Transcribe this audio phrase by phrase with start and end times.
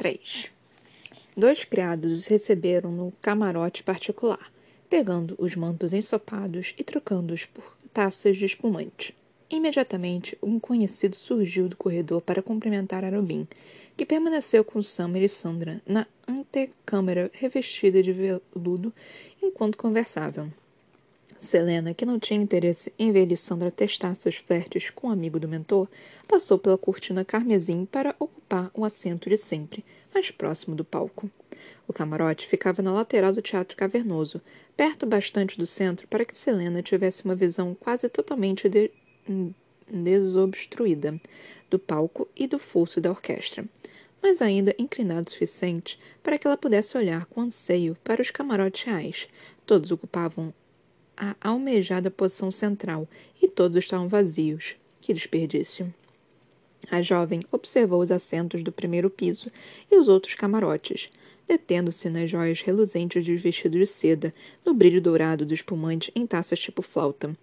[0.00, 0.50] 3.
[1.36, 4.50] Dois criados os receberam no camarote particular,
[4.88, 9.14] pegando os mantos ensopados e trocando-os por taças de espumante.
[9.50, 13.46] Imediatamente, um conhecido surgiu do corredor para cumprimentar Arobin,
[13.94, 18.94] que permaneceu com Sam e Lissandra na antecâmara revestida de veludo
[19.42, 20.50] enquanto conversavam.
[21.38, 25.38] Selena, que não tinha interesse em ver Lissandra testar seus flertes com o um amigo
[25.40, 25.88] do mentor,
[26.28, 31.30] passou pela cortina carmesim para ocupar o assento de sempre, mais próximo do palco.
[31.86, 34.40] O camarote ficava na lateral do teatro cavernoso,
[34.76, 38.90] perto bastante do centro para que Selena tivesse uma visão quase totalmente de
[39.90, 41.20] desobstruída
[41.68, 43.64] do palco e do fosso da orquestra,
[44.22, 48.84] mas ainda inclinado o suficiente para que ela pudesse olhar com anseio para os camarotes
[48.84, 49.28] reais.
[49.66, 50.52] Todos ocupavam
[51.22, 53.06] a almejada posição central
[53.42, 54.74] e todos estavam vazios.
[55.02, 55.92] Que desperdício!
[56.90, 59.52] A jovem observou os assentos do primeiro piso
[59.90, 61.10] e os outros camarotes,
[61.46, 66.58] detendo-se nas joias reluzentes dos vestidos de seda, no brilho dourado do espumante em taças
[66.58, 67.36] tipo flauta,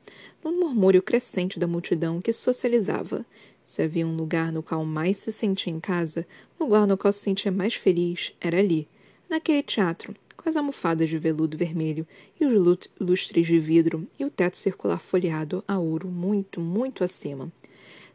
[0.44, 3.24] no murmúrio crescente da multidão que socializava.
[3.64, 6.26] Se havia um lugar no qual mais se sentia em casa,
[6.60, 8.88] um lugar no qual se sentia mais feliz, era ali,
[9.30, 10.16] naquele teatro,
[10.48, 12.08] as almofadas de veludo vermelho
[12.40, 17.52] e os lustres de vidro e o teto circular folheado a ouro muito, muito acima.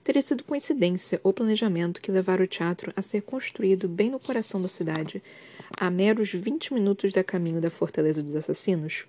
[0.03, 4.61] Teria sido coincidência ou planejamento que levara o teatro a ser construído bem no coração
[4.63, 5.23] da cidade,
[5.77, 9.05] a meros vinte minutos da caminho da Fortaleza dos Assassinos.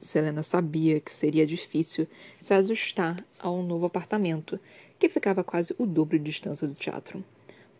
[0.00, 4.58] Selena sabia que seria difícil se ajustar ao novo apartamento,
[4.98, 7.22] que ficava quase o dobro de distância do teatro.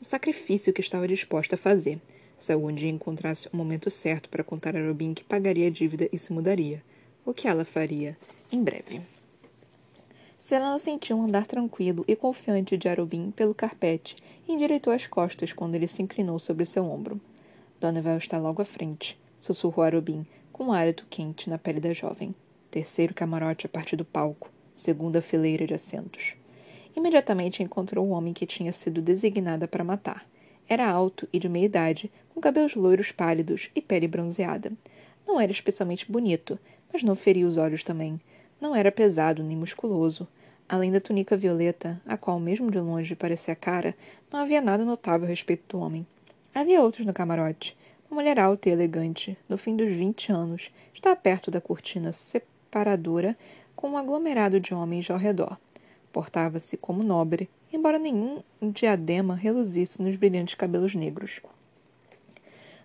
[0.00, 2.00] Um sacrifício que estava disposta a fazer,
[2.42, 6.08] se algum dia encontrasse o momento certo para contar a Robin que pagaria a dívida
[6.12, 6.82] e se mudaria.
[7.24, 8.18] O que ela faria
[8.50, 9.00] em breve.
[10.36, 14.16] Selena sentiu um andar tranquilo e confiante de Arobin pelo carpete
[14.48, 17.20] e endireitou as costas quando ele se inclinou sobre seu ombro.
[17.80, 22.34] Donovan está logo à frente, sussurrou Arobin, com um hálito quente na pele da jovem.
[22.72, 26.34] Terceiro camarote a partir do palco, segunda fileira de assentos.
[26.96, 30.26] Imediatamente encontrou o homem que tinha sido designada para matar.
[30.72, 34.72] Era alto e de meia idade, com cabelos loiros pálidos e pele bronzeada.
[35.26, 36.58] Não era especialmente bonito,
[36.90, 38.18] mas não feria os olhos também.
[38.58, 40.26] Não era pesado nem musculoso.
[40.66, 43.94] Além da túnica violeta, a qual, mesmo de longe, parecia cara,
[44.32, 46.06] não havia nada notável a respeito do homem.
[46.54, 47.76] Havia outros no camarote.
[48.10, 53.36] Uma mulher alta e elegante, no fim dos vinte anos, estava perto da cortina separadora,
[53.76, 55.58] com um aglomerado de homens ao redor.
[56.10, 61.40] Portava-se como nobre, embora nenhum diadema reluzisse nos brilhantes cabelos negros.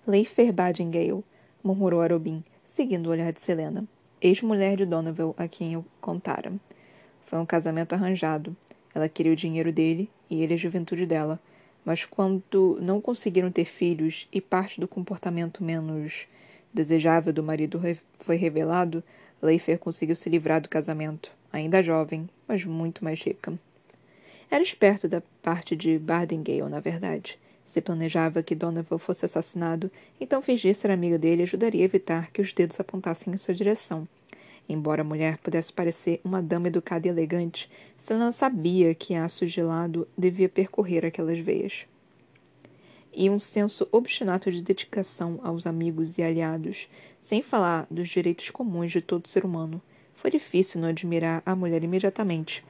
[0.06, 1.24] Leifer Badingale,
[1.64, 3.88] murmurou Arobin, seguindo o olhar de Selena
[4.22, 6.54] ex-mulher de Donovan a quem eu contara.
[7.26, 8.56] Foi um casamento arranjado.
[8.94, 11.40] Ela queria o dinheiro dele e ele a juventude dela.
[11.86, 16.28] Mas quando não conseguiram ter filhos e parte do comportamento menos
[16.74, 17.80] desejável do marido
[18.20, 19.04] foi revelado,
[19.42, 23.58] Leifer conseguiu se livrar do casamento, ainda jovem, mas muito mais rica.
[24.50, 27.38] Era esperto da parte de Bardingale, na verdade.
[27.66, 29.92] Se planejava que Donovan fosse assassinado,
[30.22, 34.08] então fingir ser amiga dele ajudaria a evitar que os dedos apontassem em sua direção.
[34.70, 40.08] Embora a mulher pudesse parecer uma dama educada e elegante, Selena sabia que aço gelado
[40.18, 41.86] devia percorrer aquelas veias.
[43.14, 46.88] E um senso obstinato de dedicação aos amigos e aliados,
[47.20, 49.82] sem falar dos direitos comuns de todo ser humano.
[50.16, 52.64] Foi difícil não admirar a mulher imediatamente.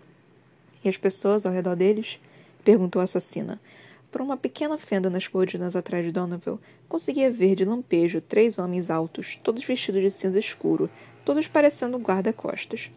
[0.88, 2.20] As pessoas ao redor deles?
[2.64, 3.60] perguntou a assassina,
[4.12, 8.90] por uma pequena fenda nas cortinas atrás de Donovan, conseguia ver de lampejo três homens
[8.90, 10.90] altos, todos vestidos de cinza escuro,
[11.26, 12.90] todos parecendo guarda-costas.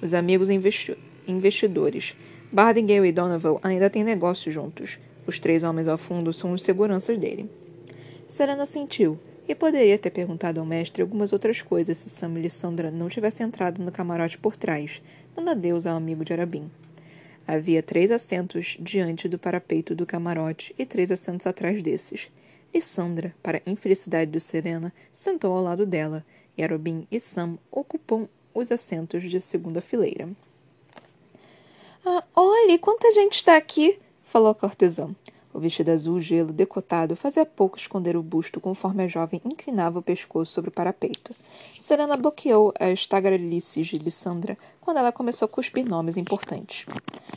[0.00, 2.14] Os amigos investi investidores.
[2.50, 4.98] Bardingale e Donovan ainda têm negócio juntos.
[5.26, 7.48] Os três homens ao fundo são os seguranças dele.
[8.26, 9.18] Serena sentiu,
[9.48, 13.46] e poderia ter perguntado ao mestre algumas outras coisas se Sam e Lissandra não tivessem
[13.46, 15.02] entrado no camarote por trás,
[15.34, 16.70] dando adeus ao amigo de Arabim.
[17.46, 22.30] Havia três assentos diante do parapeito do camarote e três assentos atrás desses.
[22.72, 26.24] E Sandra, para infelicidade de Serena, sentou ao lado dela,
[26.56, 30.28] e Arobin e Sam ocupam os assentos de segunda fileira.
[32.04, 33.98] Ah, olhe, quanta gente está aqui!
[34.24, 35.14] falou a cortesã.
[35.54, 40.02] O vestido azul gelo decotado fazia pouco esconder o busto conforme a jovem inclinava o
[40.02, 41.34] pescoço sobre o parapeito.
[41.78, 46.86] Serena bloqueou as tagarelices de Lissandra quando ela começou a cuspir nomes importantes.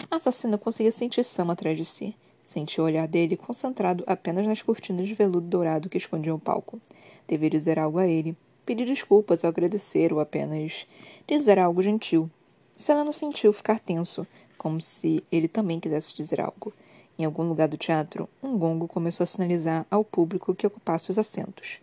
[0.10, 2.16] A assassina conseguia sentir Sam atrás de si.
[2.46, 6.80] Sentia o olhar dele concentrado apenas nas cortinas de veludo dourado que escondiam o palco.
[7.28, 10.88] Devia dizer algo a ele, pedir desculpas ou agradecer ou apenas
[11.28, 12.30] dizer algo gentil.
[12.78, 14.26] Selena sentiu ficar tenso,
[14.58, 16.72] como se ele também quisesse dizer algo
[17.18, 21.18] Em algum lugar do teatro, um gongo começou a sinalizar ao público que ocupasse os
[21.18, 21.80] assentos.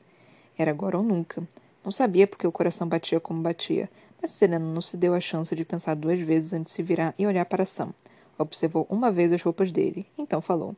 [0.59, 1.43] Era agora ou nunca.
[1.83, 3.89] Não sabia porque o coração batia como batia,
[4.21, 7.15] mas Serena não se deu a chance de pensar duas vezes antes de se virar
[7.19, 7.95] e olhar para Sam.
[8.39, 10.77] Observou uma vez as roupas dele, então falou: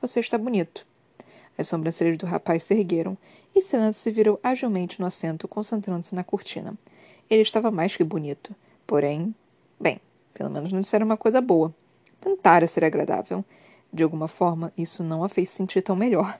[0.00, 0.86] Você está bonito.
[1.58, 3.18] As sobrancelhas do rapaz se ergueram
[3.54, 6.74] e Serena se virou agilmente no assento, concentrando-se na cortina.
[7.28, 8.54] Ele estava mais que bonito.
[8.86, 9.34] Porém,
[9.78, 10.00] bem,
[10.32, 11.74] pelo menos não disseram uma coisa boa.
[12.20, 13.44] Tentara ser agradável.
[13.92, 16.38] De alguma forma, isso não a fez sentir tão melhor.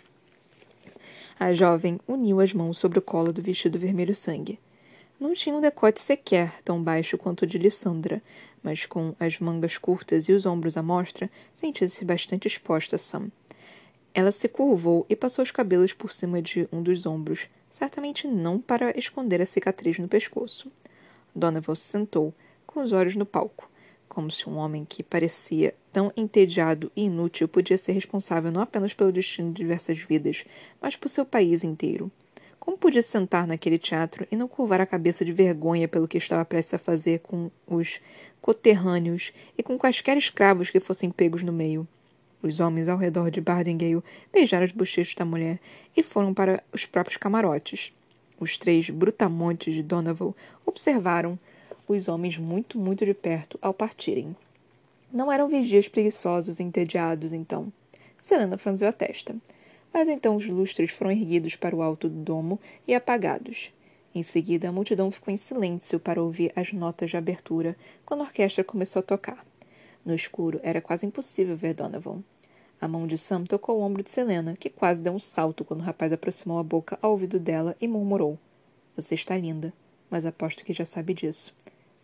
[1.39, 4.59] A jovem uniu as mãos sobre o colo do vestido vermelho sangue.
[5.21, 8.23] Não tinha um decote sequer tão baixo quanto o de Lissandra,
[8.63, 13.31] mas com as mangas curtas e os ombros à mostra, sentia-se bastante exposta Sam.
[14.15, 18.59] Ela se curvou e passou os cabelos por cima de um dos ombros, certamente não
[18.59, 20.73] para esconder a cicatriz no pescoço.
[21.35, 22.33] Donovan se sentou,
[22.67, 23.72] com os olhos no palco
[24.13, 28.93] como se um homem que parecia tão entediado e inútil podia ser responsável não apenas
[28.93, 30.45] pelo destino de diversas vidas,
[30.83, 32.13] mas por seu país inteiro.
[32.61, 36.45] Como podia sentar naquele teatro e não curvar a cabeça de vergonha pelo que estava
[36.45, 38.03] prestes a fazer com os
[38.43, 41.89] coterrâneos e com quaisquer escravos que fossem pegos no meio?
[42.43, 45.59] Os homens ao redor de Bardingale beijaram os bochechos da mulher
[45.97, 47.95] e foram para os próprios camarotes.
[48.39, 50.35] Os três brutamontes de Donovan
[50.67, 51.39] observaram
[51.93, 54.37] os homens muito, muito de perto ao partirem.
[55.13, 57.73] Não eram vigias preguiçosos e entediados, então.
[58.19, 59.37] Selena franziu a testa.
[59.93, 62.59] Mas então os lustres foram erguidos para o alto do domo
[62.89, 63.71] e apagados.
[64.15, 68.25] Em seguida, a multidão ficou em silêncio para ouvir as notas de abertura quando a
[68.25, 69.45] orquestra começou a tocar.
[70.05, 72.23] No escuro, era quase impossível ver Donovan.
[72.81, 75.81] A mão de Sam tocou o ombro de Selena, que quase deu um salto quando
[75.81, 78.39] o rapaz aproximou a boca ao ouvido dela e murmurou:
[78.97, 79.73] Você está linda,
[80.11, 81.55] mas aposto que já sabe disso.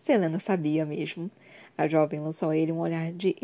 [0.09, 1.31] Selena sabia mesmo.
[1.77, 3.37] A jovem lançou a ele um olhar de,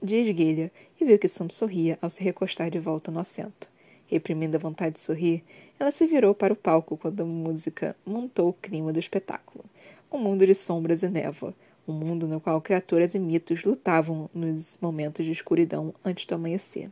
[0.00, 0.70] de esguelha
[1.00, 3.68] e viu que Sam sorria ao se recostar de volta no assento.
[4.06, 5.42] Reprimindo a vontade de sorrir,
[5.80, 9.64] ela se virou para o palco quando a música montou o clima do espetáculo.
[10.08, 11.52] Um mundo de sombras e névoa,
[11.88, 16.88] um mundo no qual criaturas e mitos lutavam nos momentos de escuridão antes do amanhecer.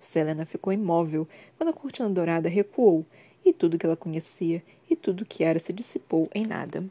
[0.00, 3.06] Selena ficou imóvel quando a cortina dourada recuou
[3.44, 4.60] e tudo que ela conhecia
[4.90, 6.82] e tudo que era se dissipou em nada.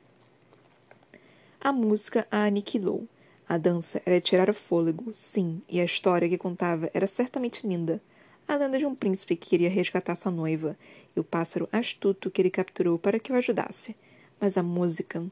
[1.65, 3.07] A música a aniquilou.
[3.50, 8.00] A dança era tirar o fôlego, sim, e a história que contava era certamente linda.
[8.47, 10.77] A lenda de um príncipe que queria resgatar sua noiva,
[11.15, 13.95] e o pássaro astuto que ele capturou para que o ajudasse.
[14.39, 15.25] Mas a música.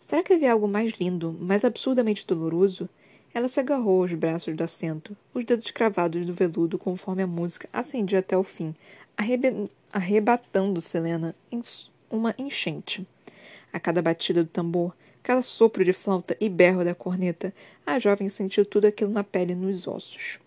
[0.00, 2.88] Será que havia algo mais lindo, mais absurdamente doloroso?
[3.32, 7.68] Ela se agarrou aos braços do assento, os dedos cravados do veludo conforme a música
[7.72, 8.74] ascendia até o fim,
[9.92, 11.62] arrebatando Selena em
[12.10, 13.06] uma enchente.
[13.72, 14.92] A cada batida do tambor,
[15.22, 17.52] cada sopro de flauta e berro da corneta,
[17.86, 20.38] a jovem sentiu tudo aquilo na pele e nos ossos.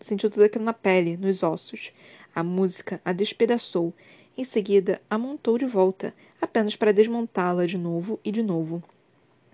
[0.00, 1.92] Sentiu tudo aquilo na pele, nos ossos.
[2.34, 3.92] A música a despedaçou.
[4.36, 8.82] Em seguida, a montou de volta, apenas para desmontá-la de novo e de novo.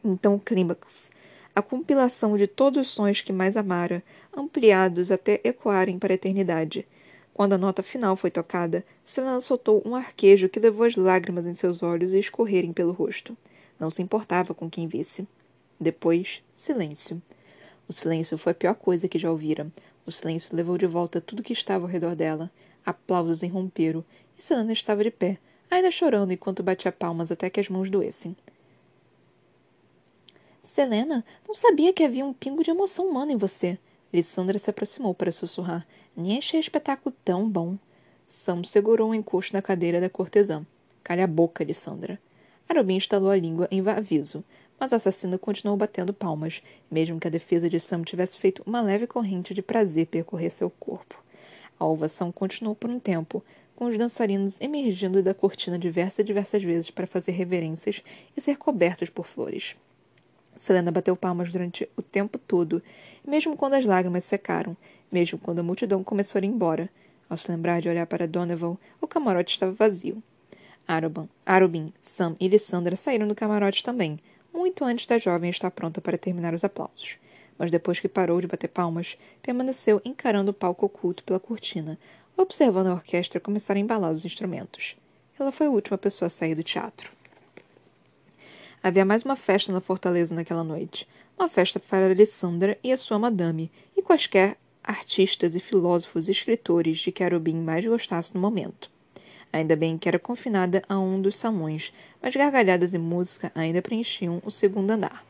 [0.05, 1.11] Então o clímax,
[1.55, 4.03] a compilação de todos os sons que mais amara,
[4.37, 6.87] ampliados até ecoarem para a eternidade.
[7.33, 11.55] Quando a nota final foi tocada, Selena soltou um arquejo que levou as lágrimas em
[11.55, 13.37] seus olhos a escorrerem pelo rosto.
[13.83, 15.27] Não se importava com quem visse.
[15.81, 17.21] Depois, silêncio.
[17.89, 19.67] O silêncio foi a pior coisa que já ouvira.
[20.07, 22.49] O silêncio levou de volta tudo que estava ao redor dela.
[22.87, 24.05] Aplausos irromperam,
[24.39, 25.37] e Selena estava de pé,
[25.69, 28.37] ainda chorando enquanto batia palmas até que as mãos doessem.
[30.63, 33.77] Selena, não sabia que havia um pingo de emoção humana em você.
[34.13, 35.85] Lissandra se aproximou para sussurrar.
[36.17, 37.77] Nem achei o espetáculo tão bom.
[38.29, 40.65] Sam segurou um encosto na cadeira da cortesã.
[41.03, 42.21] Calha a boca, Lissandra.
[42.69, 44.45] Arobin estalou a língua em aviso,
[44.79, 48.81] mas a assassina continuou batendo palmas, mesmo que a defesa de Sam tivesse feito uma
[48.81, 51.23] leve corrente de prazer percorrer seu corpo.
[51.79, 53.45] A ovação continuou por um tempo,
[53.77, 58.03] com os dançarinos emergindo da cortina diversas e diversas vezes para fazer reverências
[58.37, 59.77] e ser cobertos por flores.
[60.57, 62.83] Selena bateu palmas durante o tempo todo,
[63.27, 64.77] mesmo quando as lágrimas secaram,
[65.11, 66.89] mesmo quando a multidão começou a ir embora.
[67.29, 70.23] Ao se lembrar de olhar para Donovan, o camarote estava vazio.
[70.87, 74.19] Aruban, Arubin, Sam e Lissandra saíram do camarote também,
[74.53, 77.17] muito antes da jovem estar pronta para terminar os aplausos.
[77.59, 81.99] Mas depois que parou de bater palmas, permaneceu encarando o palco oculto pela cortina,
[82.37, 84.97] observando a orquestra começar a embalar os instrumentos.
[85.39, 87.11] Ela foi a última pessoa a sair do teatro.
[88.83, 91.07] Havia mais uma festa na fortaleza naquela noite.
[91.39, 96.99] Uma festa para Alessandra e a sua madame, e quaisquer artistas e filósofos e escritores
[96.99, 98.91] de que Arubin mais gostasse no momento.
[99.53, 101.93] Ainda bem que era confinada a um dos salões,
[102.23, 105.25] mas gargalhadas e música ainda preenchiam o segundo andar.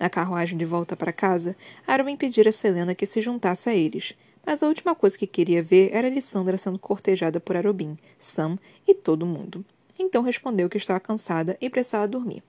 [0.00, 1.56] Na carruagem de volta para casa,
[1.86, 5.62] Arwen pedira a Selena que se juntasse a eles, mas a última coisa que queria
[5.62, 9.64] ver era Lissandra sendo cortejada por Arobin, Sam e todo mundo.
[9.98, 12.42] Então respondeu que estava cansada e precisava dormir.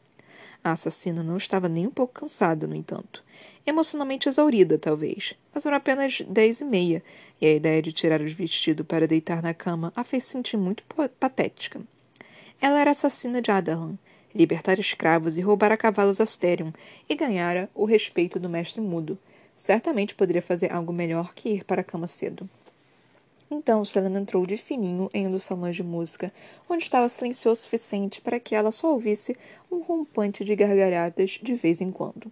[0.64, 3.24] A assassina não estava nem um pouco cansada, no entanto.
[3.66, 5.34] Emocionalmente exaurida, talvez.
[5.54, 7.04] Mas eram apenas dez e meia,
[7.40, 10.84] e a ideia de tirar o vestido para deitar na cama a fez sentir muito
[11.20, 11.82] patética.
[12.60, 13.98] Ela era assassina de Adalan,
[14.36, 16.72] libertar escravos e roubar a cavalos Asterion,
[17.08, 19.18] e ganhara o respeito do mestre mudo.
[19.58, 22.50] Certamente poderia fazer algo melhor que ir para a cama cedo.
[23.52, 26.32] Então Selena entrou de fininho em um dos salões de música,
[26.70, 29.36] onde estava silencioso o suficiente para que ela só ouvisse
[29.72, 32.32] um rompante de gargalhadas de vez em quando.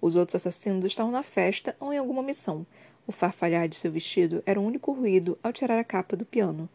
[0.00, 2.66] Os outros assassinos estavam na festa ou em alguma missão.
[3.06, 6.68] O farfalhar de seu vestido era o único ruído ao tirar a capa do piano.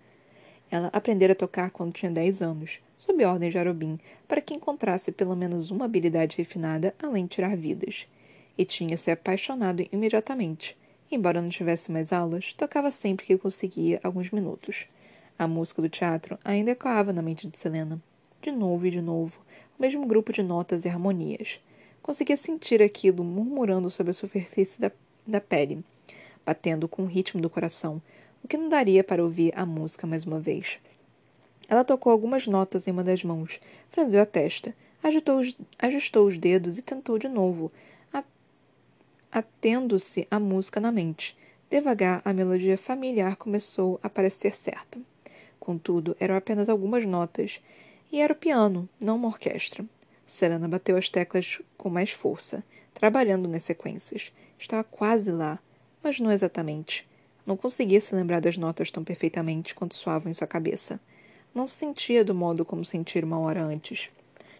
[0.71, 3.99] Ela aprendera a tocar quando tinha dez anos, sob ordem de Arobin,
[4.29, 8.07] para que encontrasse pelo menos uma habilidade refinada além de tirar vidas.
[8.57, 10.77] E tinha se apaixonado imediatamente
[11.11, 14.87] Embora não tivesse mais aulas, tocava sempre que conseguia alguns minutos.
[15.37, 18.01] A música do teatro ainda ecoava na mente de Selena.
[18.41, 19.39] De novo e de novo,
[19.77, 21.61] o mesmo grupo de notas e harmonias.
[22.01, 24.91] Conseguia sentir aquilo murmurando sobre a superfície da,
[25.25, 25.83] da pele,
[26.45, 28.01] batendo com o ritmo do coração,
[28.43, 30.79] o que não daria para ouvir a música mais uma vez.
[31.69, 36.37] Ela tocou algumas notas em uma das mãos, franziu a testa, agitou os, ajustou os
[36.37, 37.71] dedos e tentou de novo,
[39.33, 41.35] atendo-se a música na mente.
[41.67, 45.01] Devagar, a melodia familiar começou a parecer certa.
[45.59, 47.59] Contudo, eram apenas algumas notas,
[48.11, 49.83] e era o piano, não uma orquestra.
[50.27, 52.63] Serena bateu as teclas com mais força,
[52.93, 54.31] trabalhando nas sequências.
[54.59, 55.57] Estava quase lá,
[56.03, 57.07] mas não exatamente.
[57.43, 60.99] Não conseguia se lembrar das notas tão perfeitamente quanto soavam em sua cabeça.
[61.55, 64.11] Não se sentia do modo como sentira uma hora antes.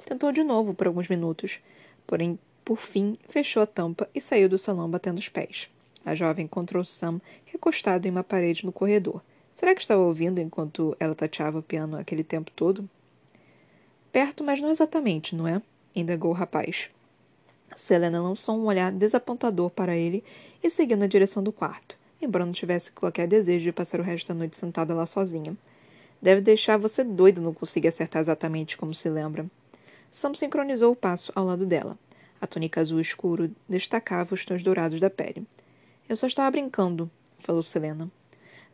[0.03, 1.60] Tentou de novo por alguns minutos,
[2.08, 5.70] porém por fim, fechou a tampa e saiu do salão batendo os pés.
[6.05, 9.22] A jovem encontrou Sam recostado em uma parede no corredor.
[9.55, 12.89] Será que estava ouvindo enquanto ela tateava o piano aquele tempo todo?
[14.12, 15.62] Perto, mas não exatamente, não é?
[15.96, 16.89] indagou o rapaz.
[17.75, 20.24] Selena lançou um olhar desapontador para ele
[20.63, 24.27] e seguiu na direção do quarto, embora não tivesse qualquer desejo de passar o resto
[24.27, 25.55] da noite sentada lá sozinha.
[26.22, 29.46] Deve deixar você doido não conseguir acertar exatamente como se lembra.
[30.12, 31.98] Sam sincronizou o passo ao lado dela.
[32.44, 35.48] A túnica azul escuro destacava os tons dourados da pele.
[36.10, 37.10] Eu só estava brincando,
[37.40, 38.12] falou Selena.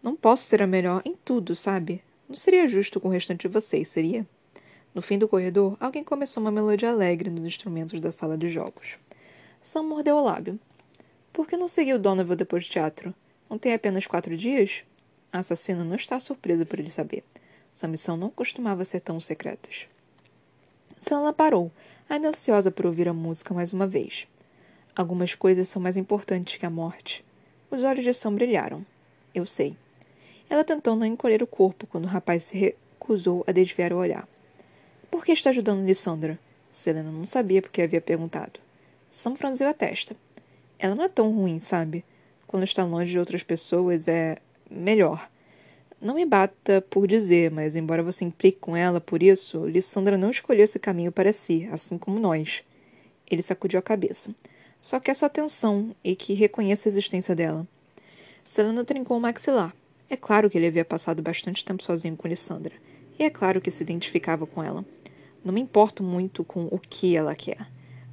[0.01, 2.01] Não posso ser a melhor em tudo, sabe?
[2.27, 4.25] Não seria justo com o restante de vocês, seria?
[4.91, 8.97] No fim do corredor, alguém começou uma melodia alegre nos instrumentos da sala de jogos.
[9.61, 10.59] Sam mordeu o lábio.
[11.31, 13.13] Por que não seguiu Donovan depois do teatro?
[13.47, 14.81] Não tem apenas quatro dias?
[15.31, 17.23] A assassina não está surpresa por ele saber.
[17.71, 19.85] Sua missão não costumava ser tão secretas.
[20.97, 21.71] Sam parou,
[22.09, 24.27] ainda ansiosa por ouvir a música mais uma vez.
[24.95, 27.23] Algumas coisas são mais importantes que a morte.
[27.69, 28.83] Os olhos de Sam brilharam.
[29.33, 29.77] Eu sei.
[30.49, 34.27] Ela tentou não encolher o corpo quando o rapaz se recusou a desviar o olhar.
[35.11, 36.39] Por que está ajudando Lissandra?
[36.71, 38.59] Selena não sabia porque havia perguntado.
[39.11, 40.15] Sam franziu a testa.
[40.79, 42.03] Ela não é tão ruim, sabe?
[42.47, 44.37] Quando está longe de outras pessoas é
[44.69, 45.29] melhor.
[46.01, 50.31] Não me bata por dizer, mas embora você implique com ela por isso, Lissandra não
[50.31, 52.63] escolheu esse caminho para si, assim como nós.
[53.29, 54.33] Ele sacudiu a cabeça.
[54.79, 57.67] Só quer sua atenção e que reconheça a existência dela.
[58.45, 59.75] Selena trincou o maxilar.
[60.09, 62.73] É claro que ele havia passado bastante tempo sozinho com Lissandra.
[63.19, 64.85] E é claro que se identificava com ela.
[65.43, 67.67] Não me importo muito com o que ela quer.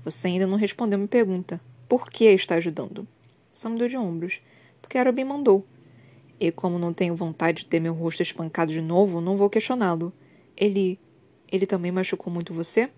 [0.05, 1.61] Você ainda não respondeu minha pergunta.
[1.89, 3.07] Por que está ajudando?
[3.53, 4.41] Sam deu de ombros.
[4.83, 5.65] Porque Arobin mandou.
[6.39, 10.13] E como não tenho vontade de ter meu rosto espancado de novo, não vou questioná-lo.
[10.57, 10.99] Ele.
[11.51, 12.91] Ele também machucou muito você?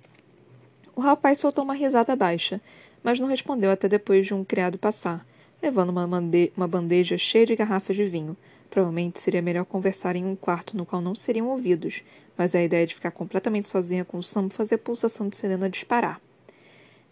[0.97, 2.61] O rapaz soltou uma risada baixa,
[3.05, 5.25] mas não respondeu até depois de um criado passar,
[5.63, 8.37] levando uma, bande uma bandeja cheia de garrafas de vinho.
[8.71, 12.03] Provavelmente seria melhor conversar em um quarto no qual não seriam ouvidos,
[12.37, 15.69] mas a ideia de ficar completamente sozinha com o Sam fazia a pulsação de Selena
[15.69, 16.21] disparar.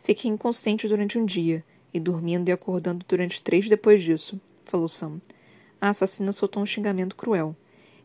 [0.02, 5.20] Fiquei inconsciente durante um dia, e dormindo e acordando durante três depois disso, falou Sam.
[5.80, 7.54] A assassina soltou um xingamento cruel.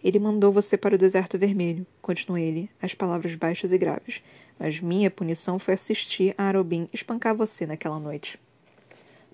[0.04, 4.22] Ele mandou você para o deserto vermelho, continuou ele, as palavras baixas e graves.
[4.60, 8.40] Mas minha punição foi assistir a Arobin espancar você naquela noite.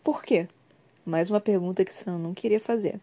[0.04, 0.48] Por quê?
[1.06, 3.00] Mais uma pergunta que Sam não queria fazer.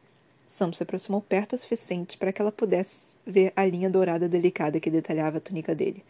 [0.46, 4.78] Sam se aproximou perto o suficiente para que ela pudesse ver a linha dourada delicada
[4.78, 6.04] que detalhava a túnica dele.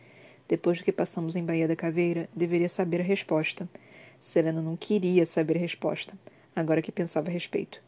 [0.49, 3.69] Depois do que passamos em Baía da Caveira, deveria saber a resposta.
[4.19, 6.15] Selena não queria saber a resposta,
[6.55, 7.81] agora que pensava a respeito.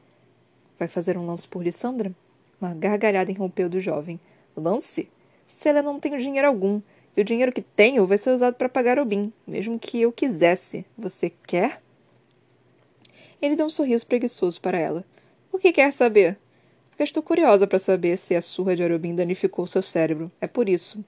[0.79, 2.13] Vai fazer um lance por Lissandra?
[2.61, 4.21] Uma gargalhada irrompeu do jovem.
[4.57, 5.09] Lance?
[5.47, 6.81] Se ela não tem dinheiro algum,
[7.17, 10.13] e o dinheiro que tenho vai ser usado para pagar o BIM, mesmo que eu
[10.13, 10.85] quisesse.
[10.99, 11.81] Você quer?
[13.41, 15.05] Ele deu um sorriso preguiçoso para ela.
[15.51, 16.37] O que quer saber?
[16.91, 20.31] Porque estou curiosa para saber se a surra de Arubim danificou seu cérebro.
[20.41, 21.03] É por isso.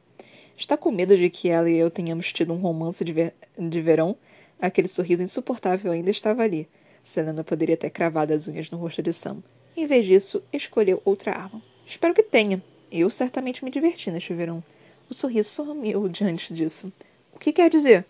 [0.56, 3.34] Está com medo de que ela e eu tenhamos tido um romance de, ver...
[3.58, 4.16] de verão?
[4.60, 6.68] Aquele sorriso insuportável ainda estava ali.
[7.04, 9.42] Selena poderia ter cravado as unhas no rosto de Sam.
[9.78, 11.62] Em vez disso, escolheu outra arma.
[11.86, 12.60] Espero que tenha.
[12.90, 14.60] Eu certamente me diverti neste verão.
[15.08, 16.92] O sorriso sumiu diante disso.
[17.32, 18.04] O que quer dizer?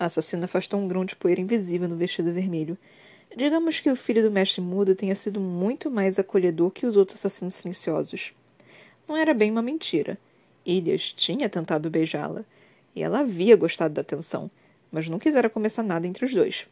[0.00, 2.78] A assassina afastou um grão de poeira invisível no vestido vermelho.
[3.36, 7.18] Digamos que o filho do mestre mudo tenha sido muito mais acolhedor que os outros
[7.18, 8.32] assassinos silenciosos.
[9.06, 10.16] Não era bem uma mentira.
[10.64, 12.42] Ilhas tinha tentado beijá-la,
[12.96, 14.50] e ela havia gostado da atenção,
[14.90, 16.66] mas não quisera começar nada entre os dois.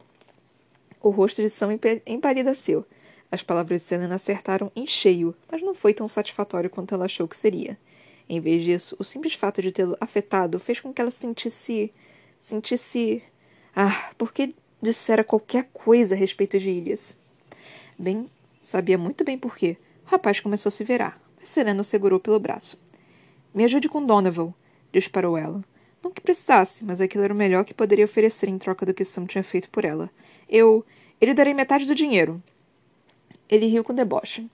[0.99, 2.87] O rosto de Sam empalideceu.
[3.33, 7.29] As palavras de Selena acertaram em cheio, mas não foi tão satisfatório quanto ela achou
[7.29, 7.79] que seria.
[8.29, 11.93] Em vez disso, o simples fato de tê-lo afetado fez com que ela sentisse.
[12.41, 13.23] sentisse.
[13.75, 17.17] Ah, porque dissera qualquer coisa a respeito de Ilhas.
[17.99, 18.29] Bem,
[18.61, 19.77] sabia muito bem por quê.
[20.07, 22.79] O rapaz começou a se virar, mas Serena o segurou pelo braço.
[23.55, 24.53] Me ajude com Donovan,
[24.93, 25.65] disparou ela.
[26.03, 29.05] Não que precisasse, mas aquilo era o melhor que poderia oferecer em troca do que
[29.05, 30.11] Sam tinha feito por ela.
[30.49, 30.85] Eu.
[31.21, 32.43] Eu lhe darei metade do dinheiro.
[33.49, 34.47] Ele riu com deboche.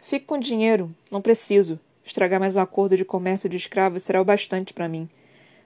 [0.00, 0.94] Fique com dinheiro.
[1.10, 1.78] Não preciso.
[2.04, 5.08] Estragar mais um acordo de comércio de escravos será o bastante para mim.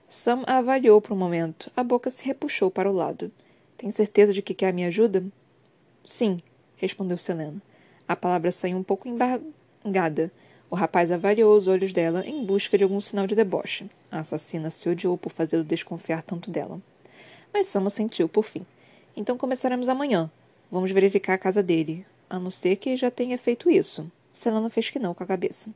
[0.09, 1.71] Sam a avaliou por um momento.
[1.75, 3.31] A boca se repuxou para o lado.
[3.77, 5.23] Tem certeza de que quer a minha ajuda?
[6.05, 6.39] Sim,
[6.75, 7.61] respondeu Selena.
[8.07, 10.31] A palavra saiu um pouco embargada.
[10.69, 13.89] O rapaz avaliou os olhos dela em busca de algum sinal de deboche.
[14.11, 16.81] A assassina se odiou por fazê-lo desconfiar tanto dela.
[17.53, 18.65] Mas Sam sentiu, por fim.
[19.15, 20.29] Então começaremos amanhã.
[20.71, 22.05] Vamos verificar a casa dele.
[22.33, 24.11] A não ser que já tenha feito isso.
[24.31, 25.69] Selena fez que não com a cabeça.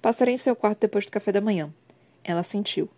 [0.00, 1.74] Passarei em seu quarto depois do café da manhã.
[2.22, 2.88] Ela sentiu.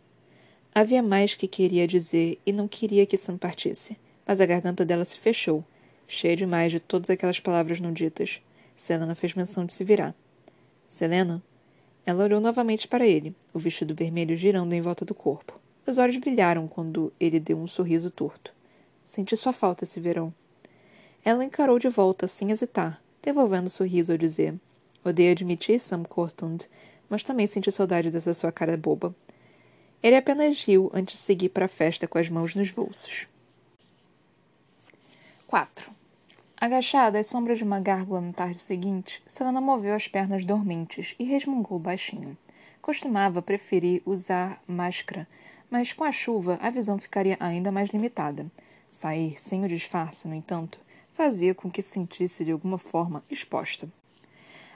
[0.75, 3.97] Havia mais que queria dizer e não queria que Sam partisse
[4.29, 5.65] mas a garganta dela se fechou,
[6.07, 8.43] cheia demais de todas aquelas palavras não ditas.
[8.77, 10.15] Selena fez menção de se virar.
[10.87, 11.43] Selena?
[12.05, 15.59] Ela olhou novamente para ele, o vestido vermelho girando em volta do corpo.
[15.87, 18.53] Os olhos brilharam quando ele deu um sorriso torto.
[19.03, 20.33] Senti sua falta esse verão.
[21.25, 24.55] Ela encarou de volta, sem hesitar, devolvendo o sorriso ao dizer:
[25.05, 26.69] Odeio admitir, Sam Cortland,
[27.09, 29.15] mas também senti saudade dessa sua cara boba.
[30.03, 33.27] Ele apenas riu antes de seguir para a festa com as mãos nos bolsos.
[35.47, 35.91] 4.
[36.61, 41.25] Agachada às sombras de uma gárgula na tarde seguinte, Selena moveu as pernas dormentes e
[41.25, 42.37] resmungou baixinho.
[42.83, 45.27] Costumava preferir usar máscara,
[45.71, 48.47] mas com a chuva a visão ficaria ainda mais limitada.
[48.91, 50.79] Sair sem o disfarce, no entanto,
[51.19, 53.89] fazia com que se sentisse de alguma forma exposta.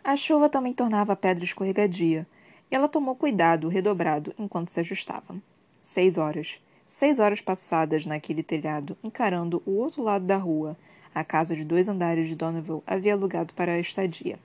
[0.03, 2.27] A chuva também tornava a pedra escorregadia,
[2.69, 5.37] e ela tomou cuidado redobrado enquanto se ajustava.
[5.81, 6.61] Seis horas.
[6.85, 10.77] Seis horas passadas naquele telhado, encarando o outro lado da rua.
[11.15, 14.37] A casa de dois andares de Donovan havia alugado para a estadia.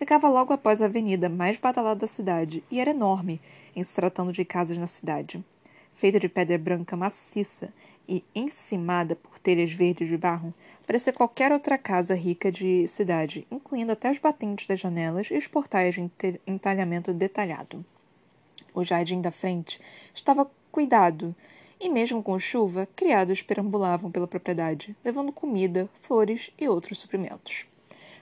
[0.00, 3.40] Ficava logo após a avenida mais badalada da cidade e era enorme,
[3.74, 5.44] em se tratando de casas na cidade.
[5.92, 7.72] Feita de pedra branca maciça
[8.08, 10.52] e encimada por telhas verdes de barro,
[10.86, 15.46] parecia qualquer outra casa rica de cidade, incluindo até os batentes das janelas e os
[15.46, 16.10] portais de
[16.46, 17.84] entalhamento detalhado.
[18.74, 19.80] O jardim da frente
[20.14, 21.34] estava cuidado
[21.78, 27.66] e mesmo com chuva, criados perambulavam pela propriedade, levando comida, flores e outros suprimentos.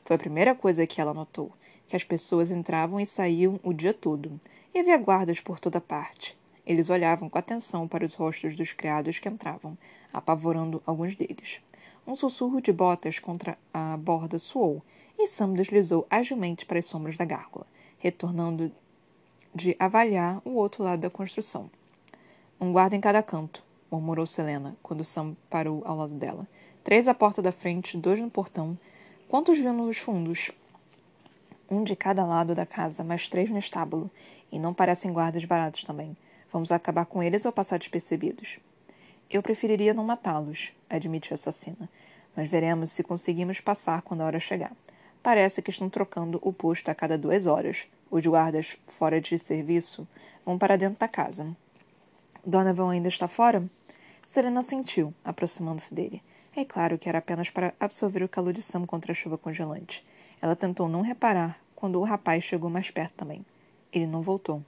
[0.05, 1.53] Foi a primeira coisa que ela notou,
[1.87, 4.40] que as pessoas entravam e saíam o dia todo,
[4.75, 6.37] e havia guardas por toda parte.
[6.66, 9.77] Eles olhavam com atenção para os rostos dos criados que entravam,
[10.12, 11.61] apavorando alguns deles.
[12.07, 14.83] Um sussurro de botas contra a borda soou,
[15.18, 17.66] e Sam deslizou agilmente para as sombras da gárgula,
[17.98, 18.72] retornando
[19.55, 21.70] de avaliar o outro lado da construção.
[22.61, 26.46] Um guarda em cada canto, murmurou Selena, quando Sam parou ao lado dela.
[26.83, 28.77] Três à porta da frente, dois no portão.
[29.29, 30.50] Quantos viu nos fundos?
[31.70, 34.11] Um de cada lado da casa, mais três no estábulo.
[34.53, 36.16] E não parecem guardas baratos também.
[36.55, 38.61] Vamos acabar com eles ou passar despercebidos?
[39.29, 41.90] Eu preferiria não matá-los, admitiu a assassina.
[42.37, 44.71] Mas veremos se conseguimos passar quando a hora chegar.
[45.21, 47.88] Parece que estão trocando o posto a cada duas horas.
[48.09, 50.07] Os guardas fora de serviço
[50.47, 51.45] vão para dentro da casa.
[52.47, 53.69] Donovan ainda está fora?
[54.23, 56.23] Serena sentiu, aproximando-se dele.
[56.55, 60.07] É claro que era apenas para absorver o calor de Sam contra a chuva congelante.
[60.40, 63.45] Ela tentou não reparar quando o rapaz chegou mais perto também.
[63.93, 64.62] Ele não voltou.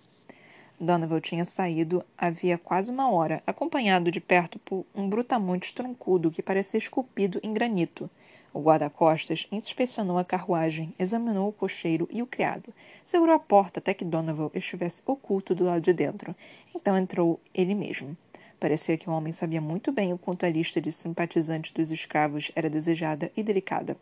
[0.78, 6.42] Donovan tinha saído havia quase uma hora, acompanhado de perto por um brutamonte troncudo que
[6.42, 8.10] parecia esculpido em granito.
[8.52, 12.72] O guarda-costas inspecionou a carruagem, examinou o cocheiro e o criado.
[13.04, 16.34] Segurou a porta até que Donovan estivesse oculto do lado de dentro.
[16.74, 18.16] Então entrou ele mesmo.
[18.58, 22.50] Parecia que o homem sabia muito bem o quanto a lista de simpatizantes dos escravos
[22.56, 23.96] era desejada e delicada.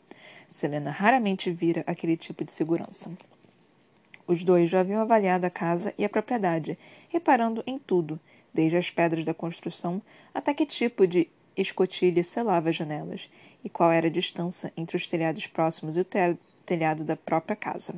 [0.47, 3.11] Selena raramente vira aquele tipo de segurança.
[4.27, 8.19] Os dois já haviam avaliado a casa e a propriedade, reparando em tudo,
[8.53, 10.01] desde as pedras da construção
[10.33, 13.29] até que tipo de escotilha selava as janelas
[13.63, 16.07] e qual era a distância entre os telhados próximos e o
[16.65, 17.95] telhado da própria casa.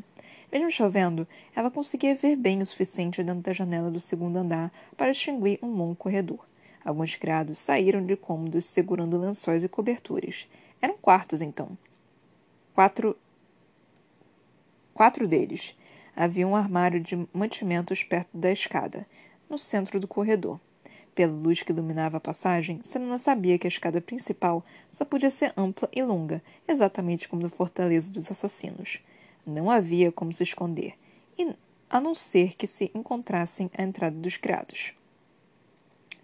[0.53, 5.11] Mesmo chovendo, ela conseguia ver bem o suficiente dentro da janela do segundo andar para
[5.11, 6.47] distinguir um longo corredor.
[6.85, 10.47] Alguns criados saíram de cômodos segurando lençóis e coberturas.
[10.81, 11.77] Eram quartos, então.
[12.75, 13.17] Quatro.
[14.95, 15.77] Quatro deles.
[16.17, 19.07] Havia um armário de mantimentos perto da escada,
[19.51, 20.59] no centro do corredor.
[21.15, 25.53] Pela luz que iluminava a passagem, Selena sabia que a escada principal só podia ser
[25.57, 29.01] ampla e longa, exatamente como na Fortaleza dos Assassinos.
[29.47, 30.95] Não havia como se esconder,
[31.89, 34.93] a não ser que se encontrassem à entrada dos criados.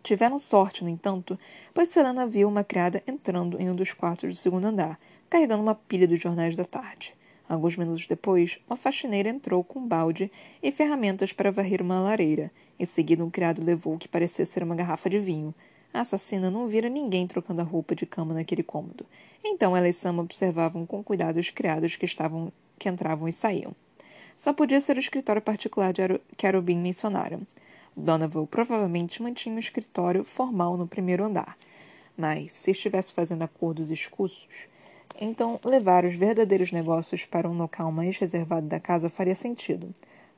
[0.03, 1.39] Tiveram sorte, no entanto,
[1.73, 4.99] pois Selena viu uma criada entrando em um dos quartos do segundo andar,
[5.31, 7.15] carregando uma pilha dos jornais da tarde.
[7.53, 12.51] Alguns minutos depois, uma faxineira entrou com um balde e ferramentas para varrer uma lareira.
[12.81, 15.55] Em seguida, um criado levou o que parecia ser uma garrafa de vinho.
[15.93, 19.05] A assassina não vira ninguém trocando a roupa de cama naquele cômodo.
[19.45, 23.77] Então ela e Sam observavam com cuidado os criados que estavam que entravam e saíam.
[24.35, 27.39] Só podia ser o escritório particular de Arubin mencionara.
[27.95, 31.59] Donovan provavelmente mantinha um escritório formal no primeiro andar,
[32.17, 34.49] mas se estivesse fazendo acordos escusos,
[35.21, 39.93] então levar os verdadeiros negócios para um local mais reservado da casa faria sentido.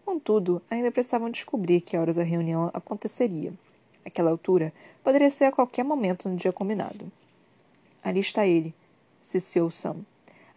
[0.04, 3.52] Contudo, ainda precisavam descobrir que horas a reunião aconteceria.
[4.04, 7.10] Aquela altura poderia ser a qualquer momento no dia combinado.
[8.02, 8.74] Ali está ele,
[9.22, 9.96] ciciou Sam.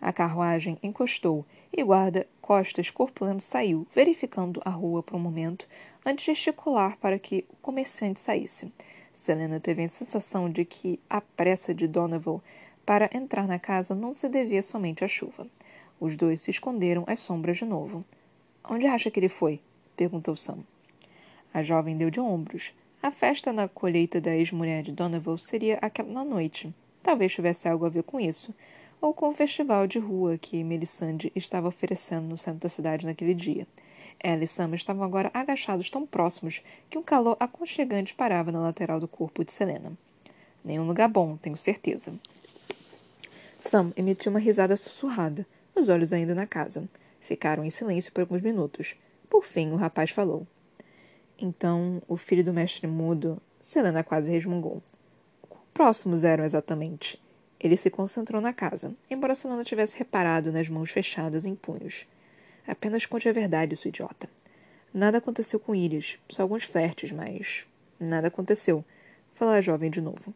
[0.02, 5.66] A carruagem encostou e o guarda-costas corpulento saiu, verificando a rua por um momento
[6.06, 8.72] antes de gesticular para que o comerciante saísse.
[9.14, 12.40] Selena teve a sensação de que a pressa de Donovan
[12.88, 15.46] para entrar na casa não se devia somente à chuva.
[16.00, 18.00] Os dois se esconderam às sombras de novo.
[18.64, 19.60] Onde acha que ele foi?
[19.98, 20.60] perguntou Sam.
[21.54, 22.72] A jovem deu de ombros.
[23.04, 26.74] A festa na colheita da ex-mulher de Donovan seria aquela noite.
[27.04, 28.56] Talvez tivesse algo a ver com isso
[29.02, 33.34] ou com o festival de rua que Melisande estava oferecendo no centro da cidade naquele
[33.34, 33.68] dia.
[34.18, 38.98] Ela e Sam estavam agora agachados tão próximos que um calor aconchegante parava na lateral
[38.98, 39.92] do corpo de Selena.
[40.64, 42.14] Nenhum lugar bom, tenho certeza.
[43.60, 46.88] Sam emitiu uma risada sussurrada, os olhos ainda na casa.
[47.20, 48.96] Ficaram em silêncio por alguns minutos.
[49.30, 50.48] Por fim, o rapaz falou.
[51.38, 54.82] Então, o filho do mestre mudo, Selena quase resmungou.
[55.50, 57.22] Quão próximos eram exatamente?
[57.60, 62.06] Ele se concentrou na casa, embora Selena tivesse reparado nas mãos fechadas em punhos.
[62.66, 64.30] Apenas conte a verdade, sua idiota.
[64.94, 67.68] Nada aconteceu com Iris, só alguns flertes, mas.
[68.00, 68.86] Nada aconteceu.
[69.34, 70.34] Falou a jovem de novo.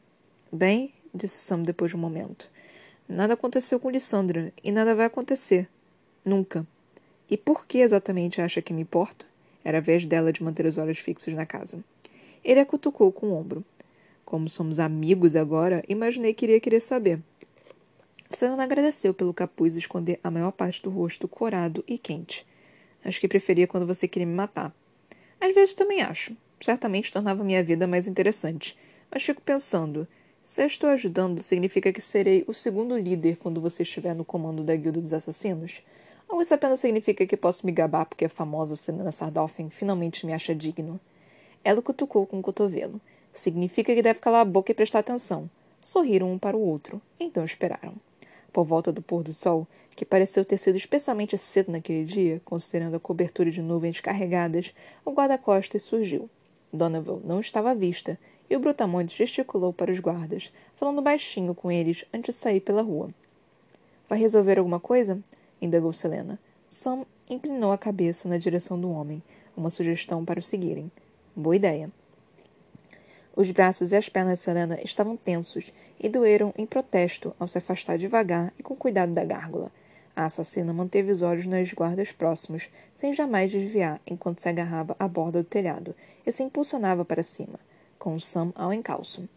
[0.52, 2.51] Bem, disse Sam depois de um momento.
[3.12, 5.68] Nada aconteceu com Lissandra, e nada vai acontecer.
[6.24, 6.66] Nunca.
[7.30, 9.26] E por que exatamente acha que me importa?
[9.66, 11.84] Era a vez dela de manter os olhos fixos na casa.
[12.42, 13.66] Ele a cutucou com o ombro.
[14.24, 17.20] Como somos amigos agora, imaginei que iria querer saber.
[18.30, 22.48] Selena agradeceu pelo capuz esconder a maior parte do rosto corado e quente.
[23.04, 24.74] Acho que preferia quando você queria me matar.
[25.38, 26.34] Às vezes também acho.
[26.62, 28.78] Certamente tornava minha vida mais interessante.
[29.12, 30.08] Mas fico pensando:
[30.52, 34.76] se estou ajudando, significa que serei o segundo líder quando você estiver no comando da
[34.76, 35.82] Guilda dos Assassinos?
[36.28, 40.34] Ou isso apenas significa que posso me gabar porque a famosa Selena Sardolphin finalmente me
[40.34, 41.00] acha digno?
[41.64, 43.00] Ela cutucou com o cotovelo.
[43.32, 45.50] Significa que deve calar a boca e prestar atenção.
[45.80, 47.96] Sorriram um para o outro, então esperaram.
[48.52, 52.98] Por volta do pôr do sol, que pareceu ter sido especialmente cedo naquele dia, considerando
[52.98, 54.74] a cobertura de nuvens carregadas,
[55.06, 56.30] o guarda-costas surgiu.
[56.72, 58.18] Donovan não estava à vista,
[58.50, 62.82] e o brutamonte gesticulou para os guardas, falando baixinho com eles antes de sair pela
[62.82, 63.10] rua.
[64.10, 65.20] Vai resolver alguma coisa?
[65.62, 66.38] indagou Selena.
[66.68, 69.24] Sam inclinou a cabeça na direção do homem,
[69.56, 70.92] uma sugestão para o seguirem.
[71.36, 71.90] Boa ideia.
[73.36, 77.58] Os braços e as pernas de Selena estavam tensos e doeram em protesto ao se
[77.58, 79.72] afastar devagar e com cuidado da gárgula.
[80.16, 85.08] A assassina manteve os olhos nas guardas próximos, sem jamais desviar enquanto se agarrava à
[85.08, 85.96] borda do telhado
[86.26, 87.60] e se impulsionava para cima,
[87.98, 89.28] com Sam ao encalço.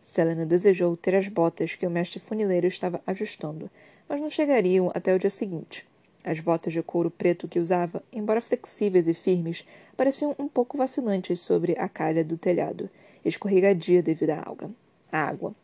[0.00, 3.70] Selena desejou ter as botas que o mestre funileiro estava ajustando,
[4.08, 5.86] mas não chegariam até o dia seguinte.
[6.22, 9.64] As botas de couro preto que usava, embora flexíveis e firmes,
[9.96, 12.90] pareciam um pouco vacilantes sobre a calha do telhado,
[13.24, 14.70] escorregadia devido à alga.
[15.10, 15.54] À água.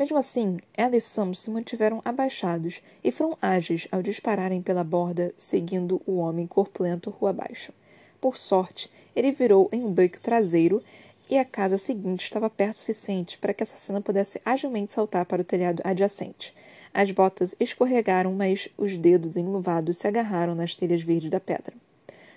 [0.00, 5.30] Mesmo assim, ela e Sam se mantiveram abaixados e foram ágeis ao dispararem pela borda,
[5.36, 7.70] seguindo o homem corpulento rua abaixo.
[8.18, 10.82] Por sorte, ele virou em um beco traseiro
[11.28, 15.26] e a casa seguinte estava perto o suficiente para que a assassina pudesse agilmente saltar
[15.26, 16.54] para o telhado adjacente.
[16.94, 21.74] As botas escorregaram, mas os dedos enluvados se agarraram nas telhas verdes da pedra.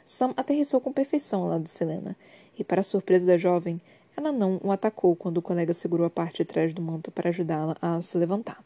[0.05, 2.13] Sam aterrissou com perfeição ao lado de Selena,
[2.59, 3.79] e, para a surpresa da jovem,
[4.15, 7.29] ela não o atacou quando o colega segurou a parte de trás do manto para
[7.29, 8.63] ajudá-la a se levantar.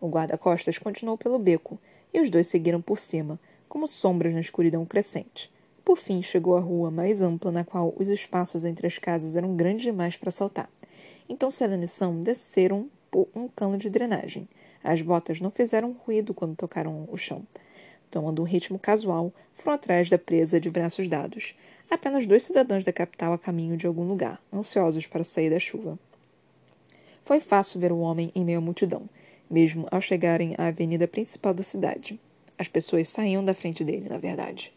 [0.00, 1.78] O guarda-costas continuou pelo beco,
[2.12, 5.50] e os dois seguiram por cima, como sombras na escuridão crescente.
[5.84, 9.56] Por fim, chegou à rua mais ampla, na qual os espaços entre as casas eram
[9.56, 10.68] grandes demais para saltar.
[11.28, 14.48] Então Selena e Sam desceram por um cano de drenagem.
[14.82, 17.46] As botas não fizeram ruído quando tocaram o chão.
[18.10, 21.54] Tomando um ritmo casual, foram atrás da presa de braços dados.
[21.90, 25.98] Apenas dois cidadãos da capital a caminho de algum lugar, ansiosos para sair da chuva.
[27.24, 29.08] Foi fácil ver o homem em meio à multidão,
[29.50, 32.20] mesmo ao chegarem à avenida principal da cidade.
[32.56, 34.72] As pessoas saíam da frente dele, na verdade.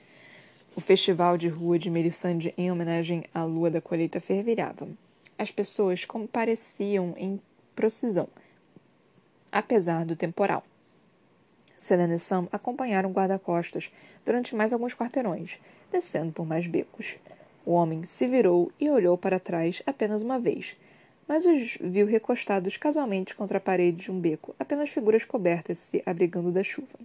[0.75, 4.87] O festival de rua de Melisande em homenagem à lua da colheita fervilhava.
[5.37, 7.39] As pessoas compareciam em
[7.75, 8.27] procissão,
[9.51, 10.63] apesar do temporal.
[11.77, 13.91] Selena e Sam acompanharam guarda-costas
[14.25, 15.59] durante mais alguns quarteirões,
[15.93, 17.15] descendo por mais becos.
[17.65, 20.75] O homem se virou e olhou para trás apenas uma vez,
[21.25, 26.03] mas os viu recostados casualmente contra a parede de um beco, apenas figuras cobertas se
[26.05, 26.99] abrigando da chuva.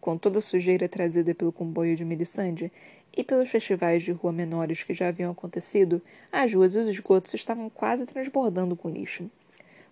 [0.00, 2.72] Com toda a sujeira trazida pelo comboio de Melisande
[3.14, 6.00] e pelos festivais de rua menores que já haviam acontecido,
[6.32, 9.28] as ruas e os esgotos estavam quase transbordando com lixo.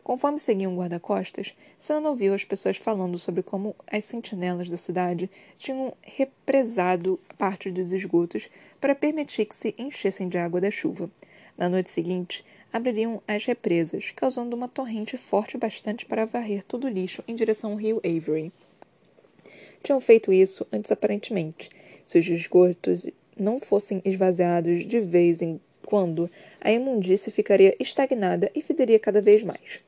[0.08, 5.92] Conforme seguiam guarda-costas, Sana ouviu as pessoas falando sobre como as sentinelas da cidade tinham
[6.00, 8.48] represado parte dos esgotos
[8.80, 11.10] para permitir que se enchessem de água da chuva.
[11.58, 12.42] Na noite seguinte,
[12.72, 17.72] abririam as represas, causando uma torrente forte bastante para varrer todo o lixo em direção
[17.72, 18.50] ao rio Avery.
[19.82, 21.68] Tinham feito isso antes aparentemente.
[22.06, 23.06] Se os esgotos
[23.38, 26.30] não fossem esvaziados de vez em quando,
[26.62, 29.86] a imundície ficaria estagnada e federia cada vez mais.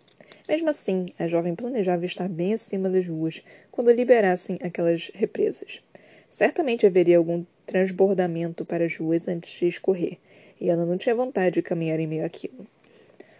[0.50, 5.80] Mesmo assim, a jovem planejava estar bem acima das ruas quando liberassem aquelas represas.
[6.28, 10.18] Certamente haveria algum transbordamento para as ruas antes de escorrer,
[10.60, 12.66] e ela não tinha vontade de caminhar em meio àquilo.